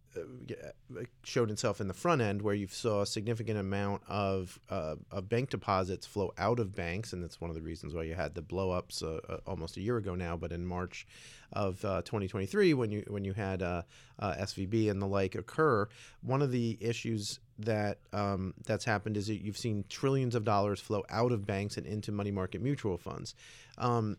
showed 1.24 1.52
itself 1.52 1.82
in 1.82 1.88
the 1.88 1.94
front 1.94 2.22
end 2.22 2.42
where 2.42 2.54
you 2.54 2.68
saw 2.68 3.02
a 3.02 3.06
significant 3.06 3.58
amount 3.58 4.02
of, 4.08 4.60
uh, 4.70 4.96
of 5.12 5.30
bank 5.30 5.50
deposits 5.50 6.06
flow 6.06 6.34
out 6.38 6.60
of 6.60 6.76
banks, 6.76 7.14
and 7.14 7.24
that's 7.24 7.42
one 7.42 7.50
of 7.50 7.56
the 7.56 7.62
reasons 7.62 7.94
why 7.94 8.04
you 8.04 8.16
had 8.16 8.36
the 8.36 8.42
blowups 8.42 9.04
uh, 9.04 9.20
uh, 9.32 9.38
almost 9.48 9.78
a 9.78 9.82
year 9.82 9.98
ago 9.98 10.16
now. 10.16 10.36
But 10.38 10.52
in 10.52 10.66
March 10.66 11.08
of 11.54 11.84
uh, 11.86 12.02
2023, 12.02 12.74
when 12.74 12.92
you 12.92 13.04
when 13.08 13.24
you 13.24 13.34
had 13.34 13.62
uh, 13.62 13.84
SVB 14.22 14.90
and 14.90 15.02
the 15.02 15.08
like 15.08 15.36
occur, 15.36 15.88
one 16.22 16.42
of 16.42 16.52
the 16.52 16.78
issues 16.82 17.40
that 17.60 18.00
um, 18.12 18.54
that's 18.66 18.86
happened 18.86 19.18
is 19.18 19.28
that 19.28 19.42
you've 19.42 19.58
seen 19.58 19.86
trillions 19.90 20.36
of 20.36 20.44
dollars 20.44 20.80
flow 20.80 21.04
out 21.10 21.32
of 21.32 21.46
banks 21.46 21.78
and 21.78 21.86
into 21.86 22.12
money 22.12 22.32
market 22.32 22.62
mutual 22.62 22.98
funds. 22.98 23.36
Um, 23.78 24.18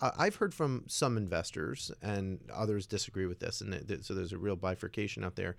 I've 0.00 0.36
heard 0.36 0.54
from 0.54 0.84
some 0.86 1.16
investors, 1.16 1.90
and 2.02 2.38
others 2.52 2.86
disagree 2.86 3.26
with 3.26 3.40
this, 3.40 3.60
and 3.60 3.98
so 4.02 4.14
there's 4.14 4.32
a 4.32 4.38
real 4.38 4.56
bifurcation 4.56 5.24
out 5.24 5.36
there. 5.36 5.56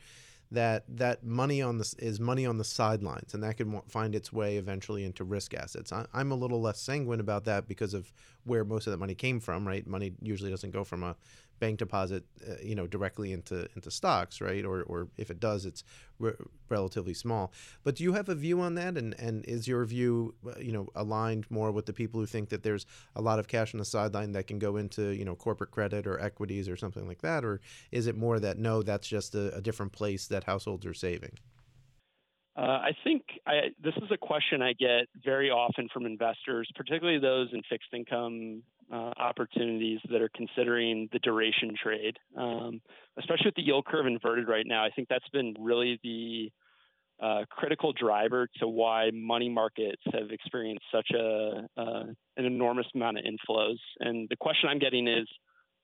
That 0.52 0.84
that 0.98 1.24
money 1.24 1.64
on 1.64 1.80
this 1.80 1.96
is 1.96 2.20
money 2.20 2.46
on 2.46 2.58
the 2.58 2.64
sidelines, 2.64 3.34
and 3.34 3.42
that 3.42 3.58
can 3.58 3.82
find 3.88 4.14
its 4.14 4.32
way 4.32 4.58
eventually 4.58 5.04
into 5.04 5.24
risk 5.24 5.56
assets. 5.56 5.92
I, 5.92 6.06
I'm 6.14 6.32
a 6.32 6.36
little 6.36 6.62
less 6.62 6.80
sanguine 6.80 7.20
about 7.20 7.46
that 7.46 7.68
because 7.68 7.96
of 7.96 8.12
where 8.44 8.64
most 8.64 8.86
of 8.86 8.92
that 8.92 8.98
money 8.98 9.16
came 9.16 9.40
from. 9.40 9.68
Right, 9.68 9.88
money 9.88 10.14
usually 10.22 10.52
doesn't 10.52 10.72
go 10.72 10.84
from 10.84 11.02
a 11.02 11.16
bank 11.60 11.80
deposit, 11.80 12.24
uh, 12.48 12.56
you 12.62 12.76
know, 12.76 12.88
directly 12.88 13.32
into 13.32 13.68
into 13.76 13.92
stocks, 13.92 14.42
right? 14.42 14.66
Or 14.66 14.84
or 14.84 15.08
if 15.18 15.30
it 15.30 15.40
does, 15.40 15.66
it's 15.66 15.84
re- 16.20 16.34
relatively 16.70 17.14
small. 17.14 17.52
But 17.84 17.96
do 17.96 18.04
you 18.04 18.14
have 18.14 18.30
a 18.30 18.36
view 18.36 18.62
on 18.62 18.76
that? 18.76 18.98
And 18.98 19.14
and 19.20 19.46
is 19.46 19.68
your 19.68 19.86
view, 19.86 20.36
uh, 20.46 20.60
you 20.60 20.72
know, 20.72 20.88
aligned 20.96 21.50
more 21.50 21.72
with 21.72 21.86
the 21.86 21.94
people 21.94 22.20
who 22.20 22.26
think 22.26 22.50
that 22.50 22.64
there's 22.64 22.86
a 23.16 23.22
lot 23.22 23.40
of 23.40 23.48
cash 23.48 23.74
on 23.74 23.80
the 23.80 23.86
sideline 23.86 24.32
that 24.34 24.48
can 24.48 24.60
go 24.60 24.78
into 24.78 25.10
you 25.12 25.26
know 25.26 25.36
corporate 25.36 25.72
credit 25.72 26.08
or 26.08 26.20
equities 26.20 26.68
or 26.68 26.78
something 26.78 27.08
like 27.08 27.22
that, 27.22 27.46
or 27.46 27.62
is 27.92 28.08
it 28.08 28.18
more 28.18 28.40
that 28.40 28.58
no, 28.58 28.82
that's 28.84 29.08
just 29.08 29.36
a, 29.36 29.56
a 29.56 29.62
different 29.62 29.92
place 29.92 30.28
that 30.28 30.44
households 30.44 30.86
are 30.86 30.94
saving? 30.94 31.38
Uh, 32.56 32.62
I 32.62 32.92
think 33.04 33.24
I, 33.48 33.70
this 33.84 33.96
is 33.98 34.12
a 34.12 34.18
question 34.18 34.62
I 34.62 34.74
get 34.74 35.08
very 35.24 35.50
often 35.50 35.88
from 35.92 36.06
investors, 36.06 36.70
particularly 36.76 37.20
those 37.20 37.50
in 37.52 37.62
fixed 37.68 37.90
income 37.94 38.62
uh, 38.92 39.12
opportunities 39.18 40.00
that 40.12 40.22
are 40.22 40.30
considering 40.36 41.10
the 41.12 41.20
duration 41.20 41.74
trade, 41.82 42.18
um, 42.38 42.80
especially 43.18 43.48
with 43.48 43.56
the 43.56 43.64
yield 43.64 43.86
curve 43.86 44.06
inverted 44.06 44.48
right 44.48 44.68
now. 44.68 44.86
I 44.86 44.92
think 44.96 45.08
that's 45.10 45.28
been 45.30 45.56
really 45.60 46.00
the 46.04 46.52
uh, 47.20 47.46
critical 47.50 47.92
driver 47.94 48.48
to 48.60 48.68
why 48.68 49.10
money 49.14 49.50
markets 49.50 50.02
have 50.14 50.30
experienced 50.30 50.86
such 50.92 51.10
a 51.12 51.68
uh, 51.76 52.04
an 52.38 52.46
enormous 52.46 52.88
amount 52.94 53.18
of 53.18 53.24
inflows. 53.24 53.80
And 54.00 54.28
the 54.30 54.36
question 54.36 54.70
I'm 54.70 54.80
getting 54.80 55.08
is, 55.08 55.28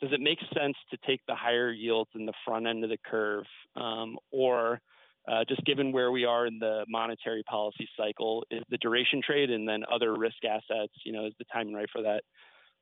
does 0.02 0.12
it 0.12 0.22
make 0.22 0.40
sense 0.56 0.76
to 0.92 0.98
take 1.08 1.22
the 1.28 1.36
higher 1.36 1.72
yields 1.72 2.12
in 2.14 2.26
the 2.26 2.34
front 2.46 2.68
end 2.68 2.84
of 2.84 2.90
the 2.92 2.98
curve, 3.10 3.46
um, 3.76 4.18
or 4.32 4.82
uh, 5.28 5.44
just 5.48 5.64
given 5.66 5.92
where 5.92 6.12
we 6.12 6.26
are 6.26 6.46
in 6.46 6.60
the 6.60 6.86
monetary 6.88 7.44
policy 7.44 7.88
cycle, 7.98 8.46
is 8.50 8.64
the 8.70 8.78
duration 8.78 9.22
trade 9.26 9.50
and 9.50 9.68
then 9.68 9.84
other 9.92 10.16
risk 10.16 10.44
assets, 10.44 10.94
you 11.06 11.12
know, 11.12 11.26
is 11.26 11.34
the 11.40 11.46
timing 11.52 11.74
right 11.74 11.90
for 11.92 12.02
that? 12.02 12.22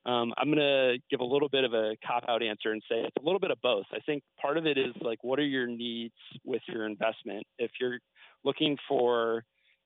Um, 0.06 0.32
I'm 0.38 0.46
going 0.46 0.58
to 0.58 0.98
give 1.10 1.20
a 1.20 1.24
little 1.24 1.48
bit 1.48 1.64
of 1.64 1.74
a 1.74 1.96
cop 2.06 2.24
out 2.28 2.42
answer 2.42 2.72
and 2.72 2.82
say 2.88 2.96
it's 3.00 3.16
a 3.20 3.24
little 3.24 3.40
bit 3.40 3.50
of 3.50 3.60
both. 3.60 3.84
I 3.92 3.98
think 4.06 4.22
part 4.40 4.56
of 4.56 4.64
it 4.64 4.78
is 4.78 4.94
like, 5.02 5.22
what 5.22 5.38
are 5.38 5.46
your 5.46 5.66
needs 5.66 6.14
with 6.44 6.62
your 6.68 6.86
investment? 6.86 7.44
If 7.58 7.72
you're 7.80 7.98
looking 8.44 8.78
for, 8.88 9.44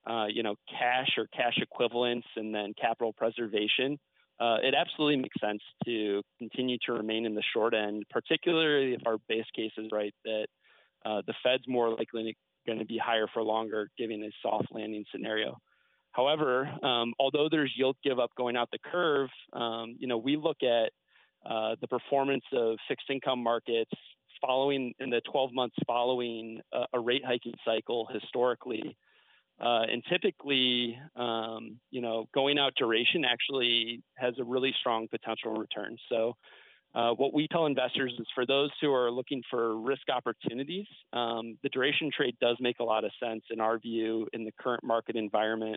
uh, 0.09 0.27
you 0.27 0.43
know, 0.43 0.55
cash 0.69 1.09
or 1.17 1.27
cash 1.35 1.59
equivalents 1.61 2.27
and 2.37 2.55
then 2.55 2.73
capital 2.81 3.13
preservation, 3.13 3.99
uh, 4.39 4.57
it 4.63 4.75
absolutely 4.75 5.17
makes 5.17 5.41
sense 5.41 5.63
to 5.87 6.23
continue 6.39 6.77
to 6.87 6.93
remain 6.93 7.27
in 7.27 7.35
the 7.35 7.43
short 7.55 7.75
end, 7.75 8.05
particularly 8.11 8.95
if 8.95 9.01
our 9.07 9.17
base 9.29 9.47
case 9.57 9.73
is 9.79 9.87
right 9.93 10.15
that 10.25 10.47
uh, 11.05 11.23
the 11.27 11.35
Fed's 11.43 11.65
more 11.69 11.91
likely 11.91 12.37
going 12.67 12.79
to 12.79 12.85
be 12.85 12.99
higher 12.99 13.27
for 13.33 13.43
longer, 13.43 13.91
given 13.99 14.23
a 14.23 14.31
soft 14.43 14.69
landing 14.71 15.05
scenario. 15.13 15.59
However, 16.13 16.67
um, 16.85 17.15
although 17.19 17.49
there's 17.51 17.73
yield 17.77 17.97
give 18.05 18.19
up 18.19 18.31
going 18.37 18.57
out 18.57 18.69
the 18.71 18.79
curve, 18.91 19.31
um, 19.53 19.97
you 19.99 20.07
know, 20.07 20.19
we 20.19 20.37
look 20.37 20.59
at 20.63 20.93
uh, 21.45 21.75
the 21.81 21.89
performance 21.89 22.45
of 22.53 22.77
fixed 22.87 23.09
income 23.11 23.43
markets 23.43 23.91
following 24.41 24.93
in 24.99 25.11
the 25.11 25.21
12 25.31 25.53
months 25.53 25.77
following 25.87 26.61
a, 26.73 26.85
a 26.95 27.01
rate 27.01 27.25
hiking 27.25 27.55
cycle 27.65 28.09
historically. 28.13 28.97
Uh, 29.61 29.83
and 29.91 30.03
typically, 30.11 30.99
um, 31.17 31.79
you 31.91 32.01
know, 32.01 32.27
going 32.35 32.59
out 32.59 32.73
duration 32.77 33.25
actually 33.25 34.03
has 34.17 34.35
a 34.39 34.45
really 34.45 34.75
strong 34.81 35.07
potential 35.09 35.55
return. 35.55 35.97
So, 36.09 36.35
uh, 36.95 37.13
what 37.13 37.33
we 37.33 37.49
tell 37.49 37.67
investors 37.67 38.13
is 38.19 38.27
for 38.35 38.45
those 38.45 38.71
who 38.81 38.93
are 38.93 39.11
looking 39.11 39.43
for 39.51 39.79
risk 39.81 40.03
opportunities, 40.15 40.87
um, 41.13 41.57
the 41.63 41.69
duration 41.71 42.11
trade 42.15 42.37
does 42.41 42.57
make 42.61 42.81
a 42.81 42.85
lot 42.85 43.05
of 43.05 43.11
sense 43.23 43.43
in 43.51 43.61
our 43.61 43.79
view 43.79 44.27
in 44.33 44.45
the 44.45 44.53
current 44.61 44.85
market 44.85 45.17
environment. 45.17 45.77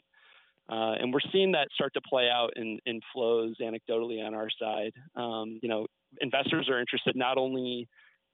Uh, 0.68 0.94
and 1.00 1.14
we're 1.14 1.20
seeing 1.32 1.52
that 1.52 1.68
start 1.74 1.94
to 1.94 2.02
play 2.02 2.28
out 2.30 2.50
in, 2.56 2.80
in 2.86 3.00
flows 3.14 3.56
anecdotally 3.62 4.26
on 4.26 4.34
our 4.34 4.50
side. 4.60 4.92
Um, 5.16 5.60
you 5.62 5.70
know, 5.70 5.86
investors 6.20 6.68
are 6.70 6.80
interested 6.80 7.16
not 7.16 7.38
only 7.38 7.88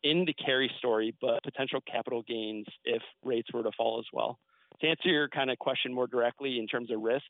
in 0.04 0.26
the 0.26 0.34
carry 0.34 0.72
story, 0.80 1.14
but 1.22 1.44
potential 1.44 1.82
capital 1.82 2.24
gains 2.28 2.66
if 2.86 3.02
rates 3.24 3.50
were 3.54 3.64
to 3.64 3.72
fall 3.78 4.00
as 4.00 4.06
well. 4.12 4.40
To 4.80 4.88
answer 4.88 5.10
your 5.10 5.30
kind 5.30 5.52
of 5.52 5.60
question 5.60 5.94
more 5.94 6.08
directly 6.08 6.58
in 6.58 6.66
terms 6.66 6.90
of 6.90 7.02
risk, 7.02 7.26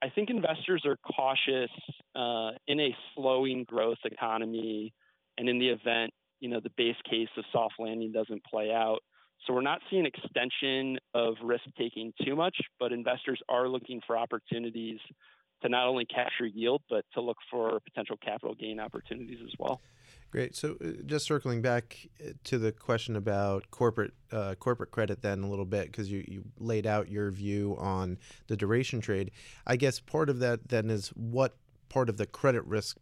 I 0.00 0.08
think 0.08 0.30
investors 0.30 0.84
are 0.86 0.96
cautious 0.96 1.70
uh, 2.18 2.50
in 2.66 2.80
a 2.80 2.94
slowing 3.14 3.64
growth 3.64 3.98
economy, 4.04 4.92
and 5.38 5.48
in 5.48 5.58
the 5.58 5.68
event 5.68 6.12
you 6.40 6.48
know 6.48 6.60
the 6.60 6.70
base 6.76 6.96
case 7.08 7.28
of 7.36 7.44
soft 7.52 7.74
landing 7.78 8.12
doesn't 8.12 8.42
play 8.44 8.70
out. 8.72 8.98
So 9.46 9.54
we're 9.54 9.62
not 9.62 9.80
seeing 9.88 10.04
extension 10.04 10.98
of 11.14 11.34
risk 11.42 11.64
taking 11.78 12.12
too 12.24 12.34
much, 12.34 12.56
but 12.80 12.92
investors 12.92 13.40
are 13.48 13.68
looking 13.68 14.00
for 14.06 14.18
opportunities 14.18 14.98
to 15.62 15.68
not 15.68 15.86
only 15.86 16.04
capture 16.04 16.46
yield, 16.46 16.82
but 16.88 17.04
to 17.14 17.20
look 17.20 17.36
for 17.50 17.80
potential 17.80 18.16
capital 18.16 18.54
gain 18.54 18.78
opportunities 18.80 19.38
as 19.44 19.52
well. 19.58 19.80
Great. 20.30 20.54
So, 20.54 20.76
uh, 20.84 20.88
just 21.06 21.24
circling 21.24 21.62
back 21.62 21.96
uh, 22.20 22.32
to 22.44 22.58
the 22.58 22.70
question 22.70 23.16
about 23.16 23.70
corporate 23.70 24.12
uh, 24.30 24.54
corporate 24.56 24.90
credit, 24.90 25.22
then 25.22 25.42
a 25.42 25.48
little 25.48 25.64
bit, 25.64 25.86
because 25.86 26.10
you, 26.10 26.24
you 26.28 26.44
laid 26.58 26.86
out 26.86 27.08
your 27.08 27.30
view 27.30 27.76
on 27.78 28.18
the 28.48 28.56
duration 28.56 29.00
trade. 29.00 29.30
I 29.66 29.76
guess 29.76 30.00
part 30.00 30.28
of 30.28 30.38
that 30.40 30.68
then 30.68 30.90
is 30.90 31.08
what 31.10 31.56
part 31.88 32.08
of 32.08 32.16
the 32.16 32.26
credit 32.26 32.64
risk 32.64 32.98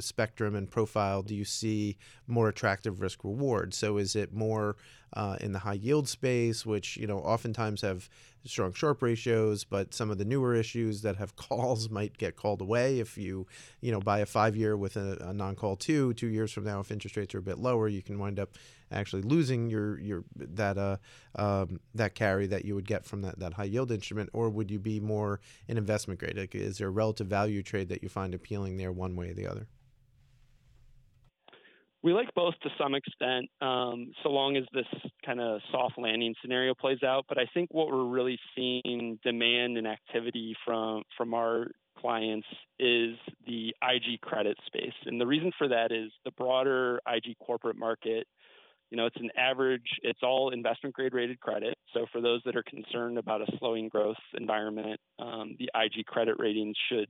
spectrum 0.00 0.54
and 0.56 0.70
profile 0.70 1.22
do 1.22 1.34
you 1.34 1.44
see 1.44 1.96
more 2.26 2.48
attractive 2.48 3.00
risk 3.00 3.24
reward? 3.24 3.72
So 3.74 3.96
is 3.96 4.16
it 4.16 4.32
more 4.32 4.76
uh, 5.12 5.36
in 5.40 5.52
the 5.52 5.60
high 5.60 5.74
yield 5.74 6.08
space, 6.08 6.66
which 6.66 6.96
you 6.96 7.06
know 7.06 7.18
oftentimes 7.18 7.82
have 7.82 8.08
strong 8.44 8.72
Sharpe 8.72 9.02
ratios, 9.02 9.64
but 9.64 9.94
some 9.94 10.10
of 10.10 10.18
the 10.18 10.24
newer 10.24 10.54
issues 10.54 11.02
that 11.02 11.16
have 11.16 11.36
calls 11.36 11.88
might 11.88 12.18
get 12.18 12.36
called 12.36 12.60
away 12.60 12.98
if 12.98 13.16
you 13.16 13.46
you 13.80 13.92
know 13.92 14.00
buy 14.00 14.18
a 14.18 14.26
five 14.26 14.56
year 14.56 14.76
with 14.76 14.96
a, 14.96 15.16
a 15.20 15.32
non 15.32 15.54
call 15.54 15.76
two 15.76 16.12
two 16.14 16.28
years 16.28 16.52
from 16.52 16.64
now 16.64 16.80
if 16.80 16.90
interest 16.90 17.16
rates 17.16 17.34
are 17.34 17.38
a 17.38 17.42
bit 17.42 17.58
lower, 17.58 17.88
you 17.88 18.02
can 18.02 18.18
wind 18.18 18.38
up 18.38 18.50
actually 18.90 19.22
losing 19.22 19.70
your 19.70 19.98
your 20.00 20.24
that 20.36 20.78
uh 20.78 20.96
um, 21.36 21.80
that 21.94 22.14
carry 22.14 22.46
that 22.46 22.64
you 22.64 22.74
would 22.74 22.86
get 22.86 23.04
from 23.04 23.22
that, 23.22 23.38
that 23.38 23.54
high 23.54 23.64
yield 23.64 23.90
instrument, 23.90 24.30
or 24.32 24.50
would 24.50 24.70
you 24.70 24.78
be 24.78 25.00
more 25.00 25.40
an 25.68 25.78
investment 25.78 26.20
grade? 26.20 26.36
Like, 26.36 26.54
is 26.54 26.78
there 26.78 26.88
a 26.88 26.90
relative 26.90 27.26
value 27.26 27.62
trade 27.62 27.88
that 27.88 28.02
you 28.02 28.08
find 28.08 28.34
appealing 28.34 28.76
there, 28.76 28.92
one 28.92 29.16
way 29.16 29.30
or 29.30 29.34
the 29.34 29.46
other? 29.46 29.68
We 32.02 32.12
like 32.12 32.32
both 32.34 32.54
to 32.62 32.70
some 32.78 32.94
extent, 32.94 33.50
um, 33.60 34.12
so 34.22 34.28
long 34.28 34.56
as 34.56 34.64
this 34.72 34.86
kind 35.26 35.40
of 35.40 35.60
soft 35.72 35.98
landing 35.98 36.34
scenario 36.40 36.72
plays 36.72 37.02
out. 37.02 37.24
But 37.28 37.38
I 37.38 37.46
think 37.52 37.70
what 37.72 37.88
we're 37.88 38.04
really 38.04 38.38
seeing 38.54 39.18
demand 39.24 39.76
and 39.76 39.86
activity 39.86 40.56
from 40.64 41.02
from 41.16 41.34
our 41.34 41.66
clients 41.98 42.46
is 42.78 43.16
the 43.46 43.74
IG 43.82 44.20
credit 44.20 44.56
space, 44.66 44.94
and 45.06 45.20
the 45.20 45.26
reason 45.26 45.50
for 45.58 45.66
that 45.68 45.90
is 45.90 46.12
the 46.24 46.30
broader 46.30 47.00
IG 47.06 47.36
corporate 47.44 47.76
market. 47.76 48.28
You 48.90 48.96
know, 48.96 49.06
it's 49.06 49.16
an 49.16 49.30
average. 49.36 49.86
It's 50.02 50.20
all 50.22 50.50
investment 50.50 50.94
grade 50.94 51.12
rated 51.12 51.40
credit. 51.40 51.74
So 51.92 52.06
for 52.12 52.20
those 52.20 52.40
that 52.44 52.56
are 52.56 52.62
concerned 52.62 53.18
about 53.18 53.42
a 53.42 53.58
slowing 53.58 53.88
growth 53.88 54.16
environment, 54.34 54.98
um, 55.18 55.56
the 55.58 55.70
IG 55.74 56.06
credit 56.06 56.36
ratings 56.38 56.76
should 56.90 57.08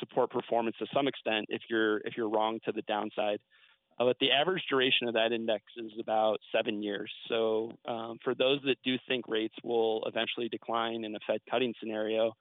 support 0.00 0.30
performance 0.30 0.76
to 0.78 0.86
some 0.94 1.06
extent 1.06 1.46
if 1.48 1.62
you're 1.68 1.98
if 1.98 2.16
you're 2.16 2.30
wrong 2.30 2.58
to 2.64 2.72
the 2.72 2.82
downside. 2.82 3.38
Uh, 4.00 4.06
but 4.06 4.16
the 4.20 4.32
average 4.32 4.62
duration 4.68 5.06
of 5.06 5.14
that 5.14 5.32
index 5.32 5.62
is 5.76 5.92
about 6.00 6.38
seven 6.54 6.82
years. 6.82 7.12
So, 7.28 7.72
um, 7.86 8.18
for 8.24 8.34
those 8.34 8.60
that 8.64 8.76
do 8.84 8.96
think 9.06 9.28
rates 9.28 9.54
will 9.62 10.02
eventually 10.06 10.48
decline 10.48 11.04
in 11.04 11.14
a 11.14 11.18
Fed 11.26 11.40
cutting 11.50 11.74
scenario, 11.78 12.32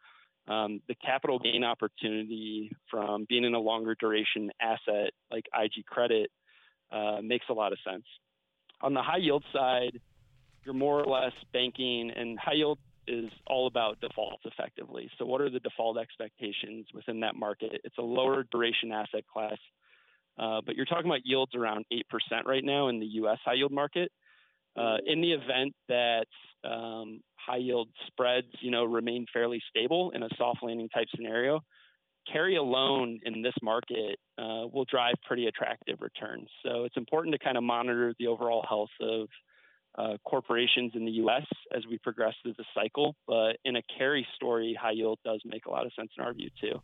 um, 0.47 0.81
the 0.87 0.95
capital 0.95 1.39
gain 1.39 1.63
opportunity 1.63 2.71
from 2.89 3.25
being 3.27 3.43
in 3.43 3.53
a 3.53 3.59
longer 3.59 3.95
duration 3.99 4.49
asset 4.61 5.11
like 5.29 5.45
IG 5.53 5.85
credit 5.85 6.31
uh, 6.91 7.19
makes 7.21 7.45
a 7.49 7.53
lot 7.53 7.73
of 7.73 7.77
sense. 7.87 8.05
On 8.81 8.93
the 8.93 9.01
high 9.01 9.17
yield 9.17 9.43
side, 9.53 9.99
you're 10.65 10.73
more 10.73 11.01
or 11.01 11.05
less 11.05 11.33
banking, 11.53 12.11
and 12.15 12.37
high 12.39 12.53
yield 12.53 12.79
is 13.07 13.29
all 13.47 13.67
about 13.67 13.99
defaults 13.99 14.43
effectively. 14.45 15.09
So, 15.17 15.25
what 15.25 15.41
are 15.41 15.49
the 15.49 15.59
default 15.59 15.97
expectations 15.97 16.87
within 16.93 17.19
that 17.21 17.35
market? 17.35 17.81
It's 17.83 17.97
a 17.97 18.03
lower 18.03 18.43
duration 18.51 18.91
asset 18.91 19.23
class 19.31 19.57
uh, 20.37 20.61
but 20.65 20.75
you're 20.75 20.85
talking 20.85 21.05
about 21.05 21.21
yields 21.23 21.53
around 21.55 21.85
8% 21.91 22.45
right 22.45 22.63
now 22.63 22.87
in 22.87 22.99
the 22.99 23.05
US 23.05 23.37
high 23.43 23.53
yield 23.53 23.71
market. 23.71 24.11
Uh, 24.75 24.97
in 25.05 25.19
the 25.21 25.33
event 25.33 25.73
that 25.89 26.27
um, 26.63 27.19
high 27.35 27.57
yield 27.57 27.89
spreads, 28.07 28.47
you 28.61 28.71
know, 28.71 28.85
remain 28.85 29.25
fairly 29.33 29.61
stable 29.69 30.11
in 30.11 30.23
a 30.23 30.29
soft 30.37 30.63
landing 30.63 30.87
type 30.89 31.07
scenario, 31.13 31.59
carry 32.31 32.55
alone 32.55 33.19
in 33.23 33.41
this 33.41 33.53
market 33.61 34.19
uh, 34.37 34.67
will 34.71 34.85
drive 34.85 35.15
pretty 35.25 35.47
attractive 35.47 36.01
returns. 36.01 36.49
So 36.63 36.85
it's 36.85 36.97
important 36.97 37.33
to 37.33 37.39
kind 37.39 37.57
of 37.57 37.63
monitor 37.63 38.13
the 38.19 38.27
overall 38.27 38.65
health 38.67 38.89
of 39.01 39.27
uh, 39.97 40.17
corporations 40.25 40.93
in 40.95 41.05
the 41.05 41.11
U.S. 41.11 41.45
as 41.75 41.83
we 41.89 41.97
progress 41.97 42.33
through 42.41 42.53
the 42.57 42.65
cycle. 42.73 43.15
But 43.27 43.57
in 43.65 43.75
a 43.75 43.81
carry 43.97 44.25
story, 44.35 44.77
high 44.79 44.91
yield 44.91 45.19
does 45.25 45.41
make 45.45 45.65
a 45.65 45.69
lot 45.69 45.85
of 45.85 45.91
sense 45.93 46.11
in 46.17 46.23
our 46.23 46.33
view 46.33 46.49
too. 46.59 46.81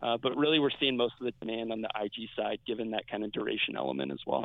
Uh, 0.00 0.16
but 0.20 0.36
really, 0.36 0.58
we're 0.58 0.70
seeing 0.78 0.96
most 0.96 1.14
of 1.20 1.26
the 1.26 1.32
demand 1.40 1.72
on 1.72 1.80
the 1.80 1.88
IG 2.00 2.28
side, 2.36 2.58
given 2.66 2.90
that 2.92 3.08
kind 3.08 3.24
of 3.24 3.32
duration 3.32 3.76
element 3.76 4.12
as 4.12 4.20
well. 4.26 4.44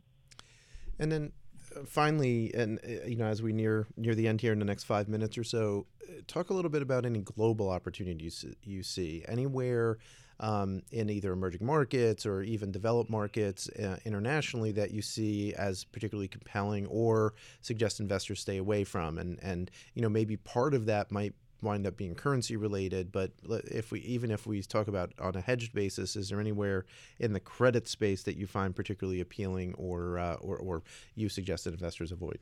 And 1.00 1.12
then 1.12 1.32
uh, 1.76 1.82
finally, 1.86 2.52
and 2.54 2.80
uh, 2.84 3.06
you 3.06 3.16
know, 3.16 3.26
as 3.26 3.42
we 3.42 3.54
near 3.54 3.86
near 3.96 4.16
the 4.16 4.28
end 4.28 4.42
here 4.42 4.52
in 4.52 4.60
the 4.60 4.66
next 4.66 4.86
five 4.86 5.08
minutes 5.08 5.38
or 5.38 5.44
so, 5.44 5.86
uh, 6.08 6.22
talk 6.28 6.50
a 6.50 6.54
little 6.54 6.72
bit 6.72 6.82
about 6.82 7.06
any 7.06 7.20
global 7.20 7.70
opportunities 7.70 8.46
you 8.64 8.82
see 8.82 9.24
anywhere 9.28 10.00
um, 10.40 10.82
in 10.92 11.10
either 11.10 11.32
emerging 11.32 11.66
markets 11.66 12.26
or 12.26 12.42
even 12.42 12.72
developed 12.72 13.10
markets 13.10 13.70
uh, 13.70 13.98
internationally 14.06 14.72
that 14.74 14.92
you 14.92 15.02
see 15.02 15.54
as 15.54 15.84
particularly 15.84 16.28
compelling 16.28 16.86
or 16.88 17.34
suggest 17.62 18.00
investors 18.00 18.40
stay 18.40 18.58
away 18.58 18.84
from, 18.84 19.18
and 19.18 19.40
and 19.42 19.72
you 19.94 20.02
know 20.02 20.10
maybe 20.10 20.38
part 20.38 20.74
of 20.74 20.86
that 20.86 21.12
might 21.12 21.34
wind 21.64 21.88
up 21.88 21.98
being 21.98 22.14
currency 22.14 22.56
related. 22.56 23.12
But 23.12 23.32
if 23.48 23.92
we 23.92 24.02
even 24.02 24.32
if 24.32 24.46
we 24.46 24.62
talk 24.62 24.88
about 24.88 25.14
on 25.20 25.36
a 25.36 25.42
hedged 25.42 25.74
basis, 25.74 26.16
is 26.16 26.30
there 26.30 26.40
anywhere 26.40 26.86
in 27.20 27.34
the 27.34 27.40
credit 27.40 27.88
space 27.88 28.24
that 28.24 28.38
you 28.38 28.46
find 28.46 28.76
particularly 28.76 29.22
appealing, 29.22 29.74
or 29.76 30.20
uh, 30.20 30.36
or, 30.36 30.58
or 30.58 30.84
you 31.16 31.30
suggest 31.30 31.64
that 31.64 31.74
investors 31.74 32.12
avoid? 32.12 32.40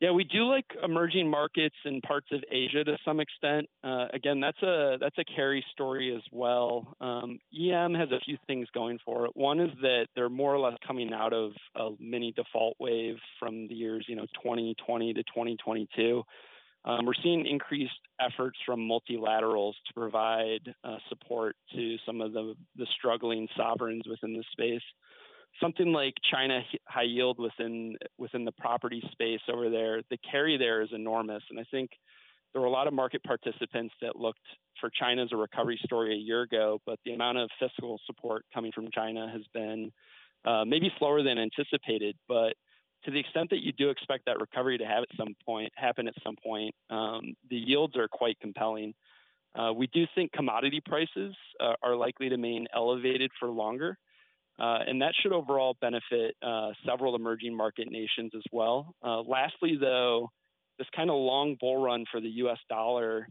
Yeah, 0.00 0.12
we 0.12 0.22
do 0.22 0.44
like 0.44 0.64
emerging 0.84 1.28
markets 1.28 1.74
in 1.84 2.00
parts 2.02 2.28
of 2.30 2.44
Asia 2.52 2.84
to 2.84 2.96
some 3.04 3.18
extent. 3.18 3.66
Uh, 3.82 4.06
again, 4.14 4.38
that's 4.38 4.62
a 4.62 4.96
that's 5.00 5.18
a 5.18 5.24
carry 5.24 5.64
story 5.72 6.14
as 6.14 6.22
well. 6.30 6.94
Um, 7.00 7.40
EM 7.52 7.94
has 7.94 8.08
a 8.12 8.20
few 8.24 8.38
things 8.46 8.68
going 8.72 9.00
for 9.04 9.26
it. 9.26 9.32
One 9.34 9.58
is 9.58 9.70
that 9.82 10.06
they're 10.14 10.28
more 10.28 10.54
or 10.54 10.60
less 10.60 10.78
coming 10.86 11.12
out 11.12 11.32
of 11.32 11.50
a 11.74 11.90
mini 11.98 12.32
default 12.32 12.76
wave 12.78 13.16
from 13.40 13.66
the 13.66 13.74
years 13.74 14.04
you 14.08 14.14
know 14.14 14.26
2020 14.42 15.14
to 15.14 15.22
2022. 15.24 16.22
Um, 16.84 17.04
we're 17.04 17.12
seeing 17.22 17.44
increased 17.44 17.92
efforts 18.20 18.56
from 18.64 18.88
multilaterals 18.88 19.74
to 19.88 19.94
provide 19.94 20.72
uh, 20.84 20.96
support 21.08 21.56
to 21.74 21.96
some 22.06 22.20
of 22.20 22.32
the, 22.32 22.54
the 22.76 22.86
struggling 22.96 23.48
sovereigns 23.56 24.04
within 24.08 24.32
the 24.32 24.44
space. 24.52 24.82
Something 25.60 25.92
like 25.92 26.14
China 26.30 26.60
high 26.86 27.02
yield 27.02 27.38
within 27.38 27.96
within 28.16 28.44
the 28.44 28.52
property 28.52 29.02
space 29.12 29.40
over 29.52 29.68
there, 29.68 30.02
the 30.10 30.18
carry 30.30 30.56
there 30.56 30.82
is 30.82 30.90
enormous, 30.92 31.42
and 31.50 31.58
I 31.58 31.64
think 31.70 31.90
there 32.52 32.62
were 32.62 32.68
a 32.68 32.70
lot 32.70 32.86
of 32.86 32.94
market 32.94 33.22
participants 33.24 33.94
that 34.00 34.16
looked 34.16 34.46
for 34.80 34.90
China 34.90 35.22
as 35.24 35.32
a 35.32 35.36
recovery 35.36 35.78
story 35.84 36.14
a 36.14 36.16
year 36.16 36.42
ago, 36.42 36.80
but 36.86 36.98
the 37.04 37.12
amount 37.12 37.38
of 37.38 37.50
fiscal 37.58 38.00
support 38.06 38.44
coming 38.54 38.72
from 38.72 38.88
China 38.92 39.28
has 39.30 39.42
been 39.52 39.92
uh, 40.44 40.64
maybe 40.64 40.90
slower 40.98 41.22
than 41.22 41.38
anticipated. 41.38 42.16
But 42.26 42.54
to 43.04 43.10
the 43.10 43.18
extent 43.18 43.50
that 43.50 43.62
you 43.62 43.72
do 43.72 43.90
expect 43.90 44.24
that 44.26 44.40
recovery 44.40 44.78
to 44.78 44.84
have 44.84 45.02
at 45.02 45.16
some 45.16 45.34
point 45.44 45.72
happen 45.76 46.08
at 46.08 46.14
some 46.24 46.36
point, 46.42 46.74
um, 46.90 47.34
the 47.50 47.56
yields 47.56 47.96
are 47.96 48.08
quite 48.08 48.38
compelling. 48.40 48.94
Uh, 49.54 49.72
we 49.72 49.86
do 49.88 50.06
think 50.14 50.32
commodity 50.32 50.80
prices 50.84 51.34
uh, 51.60 51.74
are 51.82 51.96
likely 51.96 52.28
to 52.28 52.36
remain 52.36 52.66
elevated 52.74 53.30
for 53.38 53.48
longer, 53.48 53.98
uh, 54.58 54.78
and 54.86 55.02
that 55.02 55.14
should 55.22 55.32
overall 55.32 55.76
benefit 55.80 56.36
uh, 56.42 56.70
several 56.86 57.14
emerging 57.14 57.56
market 57.56 57.90
nations 57.90 58.32
as 58.34 58.42
well. 58.52 58.94
Uh, 59.02 59.20
lastly, 59.20 59.76
though, 59.80 60.30
this 60.78 60.88
kind 60.94 61.10
of 61.10 61.16
long 61.16 61.56
bull 61.60 61.82
run 61.82 62.04
for 62.10 62.20
the 62.20 62.28
U.S. 62.28 62.58
dollar 62.68 63.28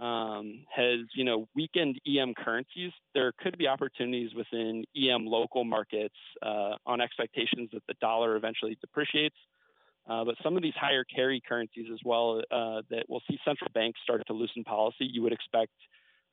um, 0.00 0.64
has 0.74 1.00
you 1.14 1.24
know 1.24 1.46
weakened 1.54 1.98
EM 2.06 2.34
currencies. 2.34 2.92
There 3.14 3.32
could 3.38 3.56
be 3.58 3.68
opportunities 3.68 4.30
within 4.34 4.84
EM 4.96 5.26
local 5.26 5.64
markets 5.64 6.14
uh, 6.42 6.76
on 6.86 7.00
expectations 7.00 7.70
that 7.72 7.82
the 7.86 7.94
dollar 8.00 8.36
eventually 8.36 8.76
depreciates. 8.80 9.36
Uh, 10.06 10.24
but 10.24 10.34
some 10.42 10.56
of 10.56 10.62
these 10.62 10.74
higher 10.78 11.04
carry 11.04 11.40
currencies 11.46 11.86
as 11.92 11.98
well 12.04 12.42
uh, 12.50 12.82
that 12.90 13.04
we'll 13.08 13.22
see 13.28 13.38
central 13.44 13.70
banks 13.72 13.98
start 14.02 14.22
to 14.26 14.34
loosen 14.34 14.62
policy. 14.62 15.08
You 15.10 15.22
would 15.22 15.32
expect 15.32 15.72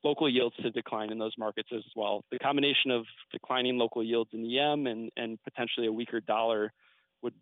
local 0.03 0.29
yields 0.29 0.55
to 0.57 0.71
decline 0.71 1.11
in 1.11 1.19
those 1.19 1.33
markets 1.37 1.69
as 1.75 1.83
well. 1.95 2.23
The 2.31 2.39
combination 2.39 2.91
of 2.91 3.05
declining 3.31 3.77
local 3.77 4.03
yields 4.03 4.31
in 4.33 4.45
EM 4.45 4.87
and, 4.87 5.11
and 5.15 5.37
potentially 5.43 5.87
a 5.87 5.91
weaker 5.91 6.19
dollar 6.19 6.73
would 7.21 7.33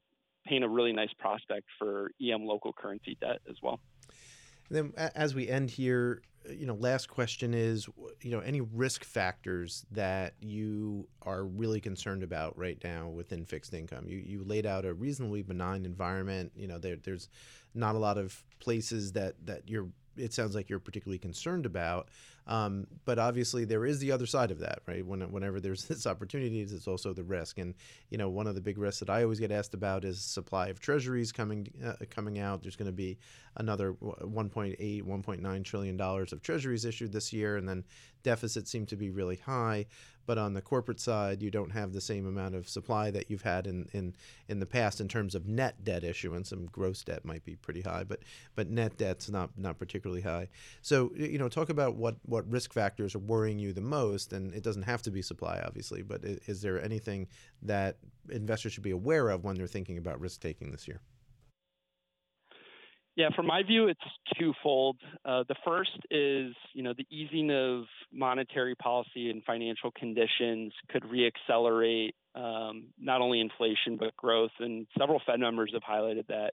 paint 0.46 0.64
a 0.64 0.70
really 0.70 0.92
nice 0.92 1.14
prospect 1.18 1.68
for 1.78 2.12
EM 2.22 2.46
local 2.46 2.74
currency 2.74 3.18
debt 3.22 3.40
as 3.50 3.56
well. 3.62 3.80
And 4.70 4.94
then 4.96 5.12
as 5.16 5.34
we 5.34 5.48
end 5.48 5.72
here, 5.72 6.22
you 6.50 6.66
know, 6.66 6.76
last 6.76 7.10
question 7.10 7.54
is, 7.54 7.88
you 8.22 8.32
know, 8.32 8.40
any 8.40 8.62
risk 8.62 9.04
factors 9.04 9.86
that 9.92 10.34
you 10.40 11.08
are 11.22 11.44
really 11.44 11.82
concerned 11.82 12.24
about 12.24 12.58
right 12.58 12.78
now 12.84 13.10
within 13.10 13.46
fixed 13.46 13.74
income? 13.74 14.08
You 14.08 14.18
you 14.18 14.44
laid 14.44 14.66
out 14.66 14.86
a 14.86 14.94
reasonably 14.94 15.42
benign 15.42 15.86
environment. 15.86 16.52
You 16.56 16.68
know, 16.68 16.78
there 16.80 16.96
there's 16.96 17.30
not 17.74 17.96
a 17.96 18.00
lot 18.00 18.18
of 18.18 18.44
places 18.60 19.12
that 19.14 19.36
that 19.46 19.70
you're 19.70 19.90
it 20.20 20.34
sounds 20.34 20.56
like 20.56 20.70
you're 20.70 20.80
particularly 20.80 21.20
concerned 21.20 21.66
about. 21.66 22.10
Um, 22.48 22.88
but 23.06 23.20
obviously, 23.20 23.64
there 23.64 23.86
is 23.86 24.00
the 24.00 24.12
other 24.12 24.26
side 24.26 24.50
of 24.50 24.60
that, 24.60 24.80
right? 24.88 25.06
When, 25.06 25.22
whenever 25.32 25.60
there's 25.60 25.86
this 25.88 26.08
opportunity, 26.08 26.64
there's 26.64 26.88
also 26.88 27.14
the 27.14 27.24
risk. 27.24 27.60
And 27.60 27.76
you 28.10 28.18
know, 28.18 28.30
one 28.30 28.48
of 28.48 28.56
the 28.56 28.62
big 28.62 28.78
risks 28.78 29.00
that 29.00 29.10
I 29.10 29.24
always 29.24 29.40
get 29.40 29.52
asked 29.52 29.74
about 29.74 30.04
is 30.04 30.20
supply 30.20 30.68
of 30.68 30.80
treasuries 30.80 31.32
coming 31.32 31.72
uh, 31.86 31.94
coming 32.10 32.40
out. 32.40 32.62
There's 32.62 32.76
going 32.76 32.88
to 32.88 32.92
be 32.92 33.18
another 33.58 33.94
1.8, 33.94 35.04
1.9 35.04 35.64
trillion 35.64 35.98
dollars 35.98 36.34
of 36.34 36.42
treasuries 36.42 36.86
issued 36.86 37.12
this 37.12 37.32
year, 37.32 37.58
and 37.58 37.68
then 37.68 37.84
deficits 38.24 38.72
seem 38.72 38.86
to 38.88 38.96
be 38.96 39.10
really 39.10 39.38
high. 39.38 39.86
But 40.30 40.38
on 40.38 40.54
the 40.54 40.62
corporate 40.62 41.00
side, 41.00 41.42
you 41.42 41.50
don't 41.50 41.72
have 41.72 41.92
the 41.92 42.00
same 42.00 42.28
amount 42.28 42.54
of 42.54 42.70
supply 42.70 43.10
that 43.10 43.32
you've 43.32 43.42
had 43.42 43.66
in, 43.66 43.90
in, 43.94 44.16
in 44.48 44.60
the 44.60 44.68
past 44.68 45.02
in 45.02 45.08
terms 45.08 45.34
of 45.34 45.48
net 45.48 45.84
debt 45.84 46.04
issuance. 46.04 46.52
And 46.52 46.72
gross 46.72 47.04
debt 47.04 47.26
might 47.26 47.44
be 47.44 47.56
pretty 47.56 47.82
high, 47.82 48.04
but 48.04 48.20
but 48.54 48.70
net 48.70 48.96
debt's 48.96 49.28
not 49.32 49.50
not 49.58 49.80
particularly 49.80 50.22
high. 50.22 50.50
So 50.84 51.12
you 51.16 51.40
know, 51.40 51.50
talk 51.50 51.70
about 51.70 51.96
what 51.96 52.18
what 52.28 52.48
risk 52.48 52.74
factors 52.74 53.16
are 53.16 53.26
worrying 53.34 53.58
you 53.58 53.74
the 53.74 53.82
most, 53.82 54.32
and 54.32 54.54
it 54.54 54.62
doesn't 54.62 54.84
have 54.84 55.02
to 55.02 55.10
be 55.10 55.24
supply, 55.24 55.64
obviously. 55.66 56.04
But 56.04 56.24
is, 56.24 56.38
is 56.46 56.62
there 56.62 56.80
anything 56.80 57.28
that 57.64 57.98
investors 58.30 58.74
should 58.74 58.84
be 58.84 58.92
aware 58.92 59.30
of 59.30 59.44
when 59.44 59.56
they're 59.56 59.66
thinking 59.66 59.98
about 59.98 60.22
risk 60.22 60.42
taking 60.42 60.72
this 60.72 60.88
year? 60.88 61.02
Yeah, 63.16 63.30
from 63.36 63.48
my 63.48 63.64
view, 63.64 63.88
it's 63.88 64.00
twofold. 64.40 64.98
Uh, 65.26 65.44
the 65.50 65.56
first 65.66 65.98
is, 66.10 66.54
you 66.74 66.84
know, 66.84 66.94
the 66.98 67.06
easing 67.12 67.52
of 67.52 67.84
monetary 68.14 68.76
policy 68.76 69.30
and 69.30 69.44
financial 69.44 69.92
conditions 69.92 70.72
could 70.90 71.04
reaccelerate 71.04 72.12
um, 72.36 72.86
not 72.98 73.20
only 73.20 73.42
inflation 73.42 73.98
but 74.00 74.16
growth, 74.16 74.52
and 74.60 74.88
several 74.98 75.22
Fed 75.26 75.40
members 75.40 75.72
have 75.74 75.82
highlighted 75.82 76.28
that. 76.28 76.52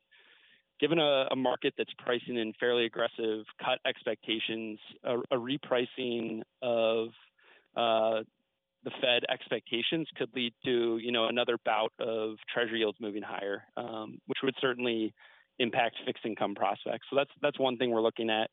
Given 0.80 0.98
a, 0.98 1.28
a 1.30 1.36
market 1.36 1.72
that's 1.78 1.92
pricing 1.98 2.36
in 2.36 2.52
fairly 2.58 2.84
aggressive 2.84 3.45
cut 3.64 3.78
expectations, 3.86 4.78
a, 5.04 5.19
a 5.30 5.36
repricing 5.36 6.42
of 6.62 7.08
uh, 7.76 8.25
the 8.84 8.90
Fed 9.00 9.23
expectations 9.30 10.08
could 10.16 10.30
lead 10.34 10.52
to, 10.64 10.99
you 10.99 11.12
know, 11.12 11.26
another 11.26 11.58
bout 11.64 11.92
of 12.00 12.36
Treasury 12.52 12.80
yields 12.80 12.99
moving 13.00 13.23
higher, 13.23 13.62
um, 13.76 14.19
which 14.26 14.38
would 14.42 14.54
certainly 14.60 15.14
impact 15.58 15.97
fixed 16.04 16.25
income 16.25 16.54
prospects. 16.54 17.06
So 17.10 17.16
that's 17.16 17.30
that's 17.42 17.58
one 17.58 17.76
thing 17.76 17.90
we're 17.90 18.02
looking 18.02 18.30
at. 18.30 18.50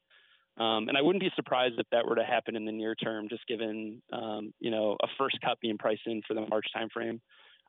Um, 0.55 0.87
and 0.87 0.95
I 0.95 1.01
wouldn't 1.01 1.23
be 1.23 1.31
surprised 1.35 1.75
if 1.79 1.87
that 1.91 2.05
were 2.05 2.15
to 2.15 2.23
happen 2.23 2.55
in 2.55 2.65
the 2.65 2.71
near 2.71 2.93
term, 2.93 3.27
just 3.27 3.45
given 3.47 4.01
um, 4.11 4.53
you 4.59 4.71
know 4.71 4.97
a 5.01 5.07
first 5.17 5.37
cut 5.43 5.59
being 5.61 5.77
priced 5.77 6.05
in 6.05 6.21
for 6.27 6.33
the 6.33 6.45
March 6.47 6.67
timeframe. 6.75 7.19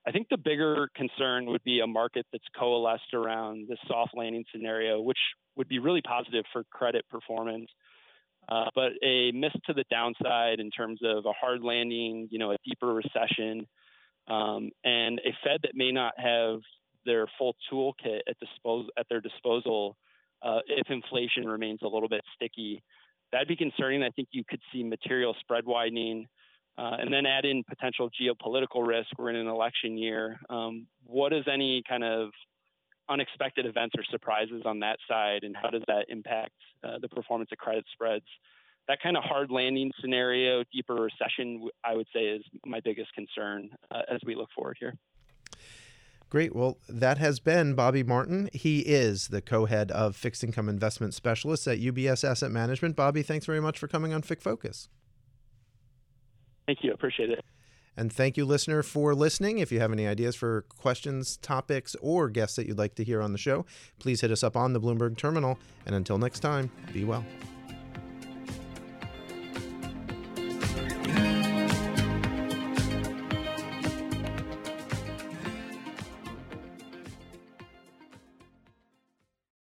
I 0.06 0.10
think 0.10 0.28
the 0.28 0.36
bigger 0.36 0.88
concern 0.94 1.46
would 1.46 1.64
be 1.64 1.80
a 1.80 1.86
market 1.86 2.26
that's 2.30 2.44
coalesced 2.58 3.14
around 3.14 3.68
this 3.68 3.78
soft 3.88 4.12
landing 4.14 4.44
scenario, 4.52 5.00
which 5.00 5.18
would 5.56 5.68
be 5.68 5.78
really 5.78 6.02
positive 6.02 6.44
for 6.52 6.64
credit 6.70 7.08
performance. 7.08 7.70
Uh, 8.46 8.66
but 8.74 8.92
a 9.02 9.32
miss 9.32 9.52
to 9.64 9.72
the 9.72 9.84
downside 9.90 10.60
in 10.60 10.70
terms 10.70 11.00
of 11.02 11.24
a 11.24 11.32
hard 11.32 11.62
landing, 11.62 12.28
you 12.30 12.38
know, 12.38 12.52
a 12.52 12.58
deeper 12.66 12.92
recession, 12.92 13.66
um, 14.28 14.70
and 14.84 15.18
a 15.24 15.32
Fed 15.42 15.60
that 15.62 15.72
may 15.74 15.90
not 15.90 16.12
have 16.18 16.60
their 17.04 17.26
full 17.38 17.54
toolkit 17.70 18.20
at 18.28 18.38
dispose 18.38 18.86
at 18.98 19.06
their 19.08 19.20
disposal 19.20 19.96
uh, 20.42 20.60
if 20.66 20.90
inflation 20.90 21.46
remains 21.46 21.80
a 21.82 21.88
little 21.88 22.08
bit 22.08 22.22
sticky. 22.34 22.82
That'd 23.32 23.48
be 23.48 23.56
concerning. 23.56 24.02
I 24.02 24.10
think 24.10 24.28
you 24.32 24.44
could 24.48 24.60
see 24.72 24.82
material 24.84 25.34
spread 25.40 25.64
widening. 25.64 26.26
Uh, 26.76 26.96
and 26.98 27.12
then 27.12 27.24
add 27.24 27.44
in 27.44 27.62
potential 27.62 28.10
geopolitical 28.20 28.84
risk. 28.84 29.06
We're 29.16 29.30
in 29.30 29.36
an 29.36 29.46
election 29.46 29.96
year. 29.96 30.40
Um, 30.50 30.88
what 31.06 31.32
is 31.32 31.44
any 31.46 31.84
kind 31.88 32.02
of 32.02 32.30
unexpected 33.08 33.66
events 33.66 33.94
or 33.96 34.02
surprises 34.10 34.62
on 34.64 34.80
that 34.80 34.98
side, 35.08 35.44
and 35.44 35.56
how 35.56 35.70
does 35.70 35.82
that 35.86 36.06
impact 36.08 36.54
uh, 36.82 36.98
the 37.00 37.08
performance 37.08 37.50
of 37.52 37.58
credit 37.58 37.84
spreads? 37.92 38.24
That 38.88 38.98
kind 39.00 39.16
of 39.16 39.22
hard 39.24 39.50
landing 39.50 39.92
scenario, 40.00 40.64
deeper 40.72 40.94
recession, 40.94 41.68
I 41.84 41.94
would 41.94 42.06
say, 42.12 42.24
is 42.24 42.42
my 42.66 42.80
biggest 42.80 43.12
concern 43.14 43.70
uh, 43.90 44.02
as 44.12 44.20
we 44.26 44.34
look 44.34 44.48
forward 44.54 44.76
here. 44.80 44.94
Great. 46.34 46.52
Well, 46.52 46.78
that 46.88 47.18
has 47.18 47.38
been 47.38 47.74
Bobby 47.74 48.02
Martin. 48.02 48.50
He 48.52 48.80
is 48.80 49.28
the 49.28 49.40
co 49.40 49.66
head 49.66 49.92
of 49.92 50.16
fixed 50.16 50.42
income 50.42 50.68
investment 50.68 51.14
specialists 51.14 51.68
at 51.68 51.78
UBS 51.78 52.28
Asset 52.28 52.50
Management. 52.50 52.96
Bobby, 52.96 53.22
thanks 53.22 53.46
very 53.46 53.60
much 53.60 53.78
for 53.78 53.86
coming 53.86 54.12
on 54.12 54.20
FICC 54.20 54.42
Focus. 54.42 54.88
Thank 56.66 56.82
you. 56.82 56.92
Appreciate 56.92 57.30
it. 57.30 57.44
And 57.96 58.12
thank 58.12 58.36
you, 58.36 58.44
listener, 58.44 58.82
for 58.82 59.14
listening. 59.14 59.60
If 59.60 59.70
you 59.70 59.78
have 59.78 59.92
any 59.92 60.08
ideas 60.08 60.34
for 60.34 60.62
questions, 60.62 61.36
topics, 61.36 61.94
or 62.00 62.28
guests 62.28 62.56
that 62.56 62.66
you'd 62.66 62.78
like 62.78 62.96
to 62.96 63.04
hear 63.04 63.22
on 63.22 63.30
the 63.30 63.38
show, 63.38 63.64
please 64.00 64.20
hit 64.20 64.32
us 64.32 64.42
up 64.42 64.56
on 64.56 64.72
the 64.72 64.80
Bloomberg 64.80 65.16
Terminal. 65.16 65.56
And 65.86 65.94
until 65.94 66.18
next 66.18 66.40
time, 66.40 66.68
be 66.92 67.04
well. 67.04 67.24